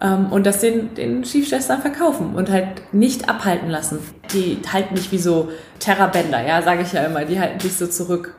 und 0.00 0.46
das 0.46 0.60
den, 0.60 0.94
den 0.94 1.24
Schiefschwestern 1.24 1.80
verkaufen 1.80 2.34
und 2.34 2.50
halt 2.50 2.92
nicht 2.92 3.28
abhalten 3.28 3.68
lassen. 3.68 3.98
Die 4.32 4.58
halten 4.72 4.94
mich 4.94 5.12
wie 5.12 5.18
so 5.18 5.50
Terrabänder, 5.78 6.46
ja, 6.46 6.62
sage 6.62 6.82
ich 6.82 6.92
ja 6.92 7.04
immer, 7.04 7.24
die 7.24 7.38
halten 7.38 7.58
dich 7.58 7.76
so 7.76 7.86
zurück. 7.86 8.34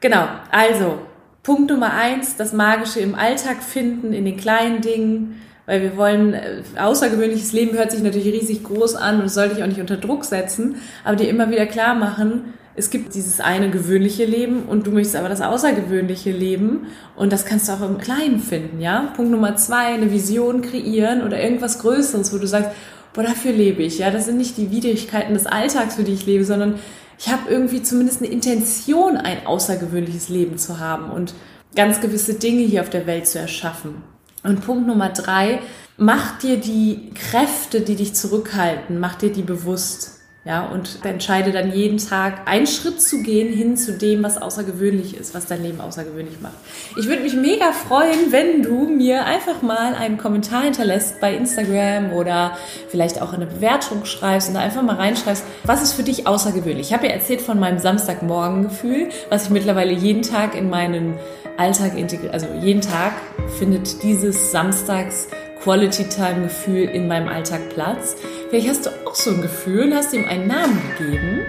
Genau, 0.00 0.26
also 0.50 0.98
Punkt 1.42 1.70
Nummer 1.70 1.92
eins, 1.92 2.36
das 2.36 2.52
Magische 2.52 3.00
im 3.00 3.14
Alltag 3.14 3.62
finden, 3.62 4.12
in 4.12 4.24
den 4.24 4.36
kleinen 4.36 4.80
Dingen, 4.80 5.40
weil 5.66 5.82
wir 5.82 5.96
wollen, 5.96 6.34
äh, 6.34 6.62
außergewöhnliches 6.78 7.52
Leben 7.52 7.76
hört 7.76 7.92
sich 7.92 8.02
natürlich 8.02 8.34
riesig 8.34 8.64
groß 8.64 8.96
an 8.96 9.20
und 9.20 9.28
sollte 9.28 9.56
ich 9.56 9.62
auch 9.62 9.68
nicht 9.68 9.80
unter 9.80 9.96
Druck 9.96 10.24
setzen, 10.24 10.76
aber 11.04 11.16
dir 11.16 11.28
immer 11.28 11.50
wieder 11.50 11.66
klar 11.66 11.94
machen, 11.94 12.54
es 12.76 12.90
gibt 12.90 13.14
dieses 13.14 13.40
eine 13.40 13.70
gewöhnliche 13.70 14.24
Leben 14.24 14.64
und 14.64 14.86
du 14.86 14.90
möchtest 14.90 15.16
aber 15.16 15.28
das 15.28 15.40
außergewöhnliche 15.40 16.30
Leben 16.30 16.86
und 17.16 17.32
das 17.32 17.46
kannst 17.46 17.68
du 17.68 17.72
auch 17.72 17.80
im 17.80 17.98
Kleinen 17.98 18.38
finden, 18.38 18.80
ja. 18.80 19.12
Punkt 19.16 19.30
Nummer 19.30 19.56
zwei, 19.56 19.94
eine 19.94 20.12
Vision 20.12 20.62
kreieren 20.62 21.22
oder 21.22 21.42
irgendwas 21.42 21.78
Größeres, 21.78 22.32
wo 22.34 22.38
du 22.38 22.46
sagst, 22.46 22.70
boah, 23.14 23.22
dafür 23.22 23.52
lebe 23.52 23.82
ich, 23.82 23.98
ja. 23.98 24.10
Das 24.10 24.26
sind 24.26 24.36
nicht 24.36 24.58
die 24.58 24.70
Widrigkeiten 24.70 25.34
des 25.34 25.46
Alltags, 25.46 25.94
für 25.96 26.04
die 26.04 26.12
ich 26.12 26.26
lebe, 26.26 26.44
sondern 26.44 26.74
ich 27.18 27.32
habe 27.32 27.50
irgendwie 27.50 27.82
zumindest 27.82 28.22
eine 28.22 28.30
Intention, 28.30 29.16
ein 29.16 29.46
außergewöhnliches 29.46 30.28
Leben 30.28 30.58
zu 30.58 30.78
haben 30.78 31.10
und 31.10 31.32
ganz 31.74 32.00
gewisse 32.00 32.34
Dinge 32.34 32.62
hier 32.62 32.82
auf 32.82 32.90
der 32.90 33.06
Welt 33.06 33.26
zu 33.26 33.38
erschaffen. 33.38 34.02
Und 34.42 34.64
Punkt 34.64 34.86
Nummer 34.86 35.08
drei, 35.08 35.60
mach 35.96 36.38
dir 36.38 36.58
die 36.58 37.10
Kräfte, 37.14 37.80
die 37.80 37.96
dich 37.96 38.14
zurückhalten, 38.14 39.00
mach 39.00 39.14
dir 39.14 39.32
die 39.32 39.42
bewusst. 39.42 40.15
Ja, 40.46 40.64
und 40.64 41.00
entscheide 41.02 41.50
dann 41.50 41.72
jeden 41.72 41.98
Tag 41.98 42.42
einen 42.48 42.68
Schritt 42.68 43.02
zu 43.02 43.20
gehen 43.20 43.52
hin 43.52 43.76
zu 43.76 43.98
dem, 43.98 44.22
was 44.22 44.40
außergewöhnlich 44.40 45.16
ist, 45.16 45.34
was 45.34 45.46
dein 45.46 45.60
Leben 45.60 45.80
außergewöhnlich 45.80 46.40
macht. 46.40 46.54
Ich 46.96 47.08
würde 47.08 47.22
mich 47.22 47.34
mega 47.34 47.72
freuen, 47.72 48.30
wenn 48.30 48.62
du 48.62 48.86
mir 48.86 49.24
einfach 49.24 49.62
mal 49.62 49.96
einen 49.96 50.18
Kommentar 50.18 50.62
hinterlässt 50.62 51.18
bei 51.20 51.34
Instagram 51.34 52.12
oder 52.12 52.56
vielleicht 52.90 53.20
auch 53.20 53.32
eine 53.32 53.46
Bewertung 53.46 54.04
schreibst 54.04 54.46
und 54.46 54.54
da 54.54 54.60
einfach 54.60 54.82
mal 54.82 54.94
reinschreibst, 54.94 55.42
was 55.64 55.82
ist 55.82 55.94
für 55.94 56.04
dich 56.04 56.28
außergewöhnlich? 56.28 56.86
Ich 56.86 56.92
habe 56.92 57.08
ja 57.08 57.12
erzählt 57.12 57.40
von 57.42 57.58
meinem 57.58 57.80
Samstagmorgen-Gefühl, 57.80 59.08
was 59.30 59.46
ich 59.46 59.50
mittlerweile 59.50 59.90
jeden 59.90 60.22
Tag 60.22 60.54
in 60.54 60.70
meinen 60.70 61.14
Alltag 61.56 61.98
integriere. 61.98 62.32
Also 62.32 62.46
jeden 62.62 62.82
Tag 62.82 63.14
findet 63.58 64.00
dieses 64.04 64.52
Samstags 64.52 65.26
Quality 65.66 66.04
Time 66.04 66.44
Gefühl 66.44 66.84
in 66.84 67.08
meinem 67.08 67.26
Alltag 67.26 67.70
Platz. 67.70 68.14
Vielleicht 68.48 68.68
hast 68.68 68.86
du 68.86 68.90
auch 69.04 69.14
so 69.14 69.30
ein 69.30 69.42
Gefühl, 69.42 69.92
hast 69.94 70.14
ihm 70.14 70.24
einen 70.24 70.46
Namen 70.46 70.80
gegeben 70.96 71.40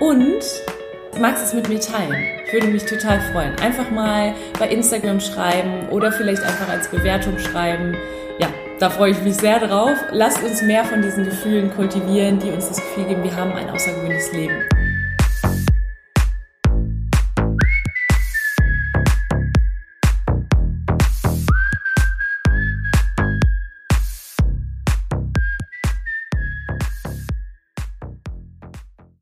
und 0.00 0.42
magst 1.20 1.44
es 1.44 1.52
mit 1.52 1.68
mir 1.68 1.80
teilen. 1.80 2.14
Ich 2.46 2.52
würde 2.52 2.68
mich 2.68 2.86
total 2.86 3.20
freuen. 3.20 3.54
Einfach 3.60 3.90
mal 3.90 4.34
bei 4.58 4.68
Instagram 4.68 5.20
schreiben 5.20 5.88
oder 5.90 6.10
vielleicht 6.12 6.42
einfach 6.42 6.68
als 6.70 6.88
Bewertung 6.88 7.38
schreiben. 7.38 7.94
Ja, 8.38 8.48
da 8.78 8.88
freue 8.88 9.10
ich 9.10 9.20
mich 9.22 9.36
sehr 9.36 9.58
drauf. 9.58 9.98
Lasst 10.12 10.42
uns 10.42 10.62
mehr 10.62 10.84
von 10.84 11.02
diesen 11.02 11.26
Gefühlen 11.26 11.70
kultivieren, 11.74 12.38
die 12.38 12.50
uns 12.50 12.68
das 12.68 12.78
Gefühl 12.78 13.04
geben, 13.04 13.22
wir 13.22 13.36
haben 13.36 13.52
ein 13.52 13.68
außergewöhnliches 13.68 14.32
Leben. 14.32 14.64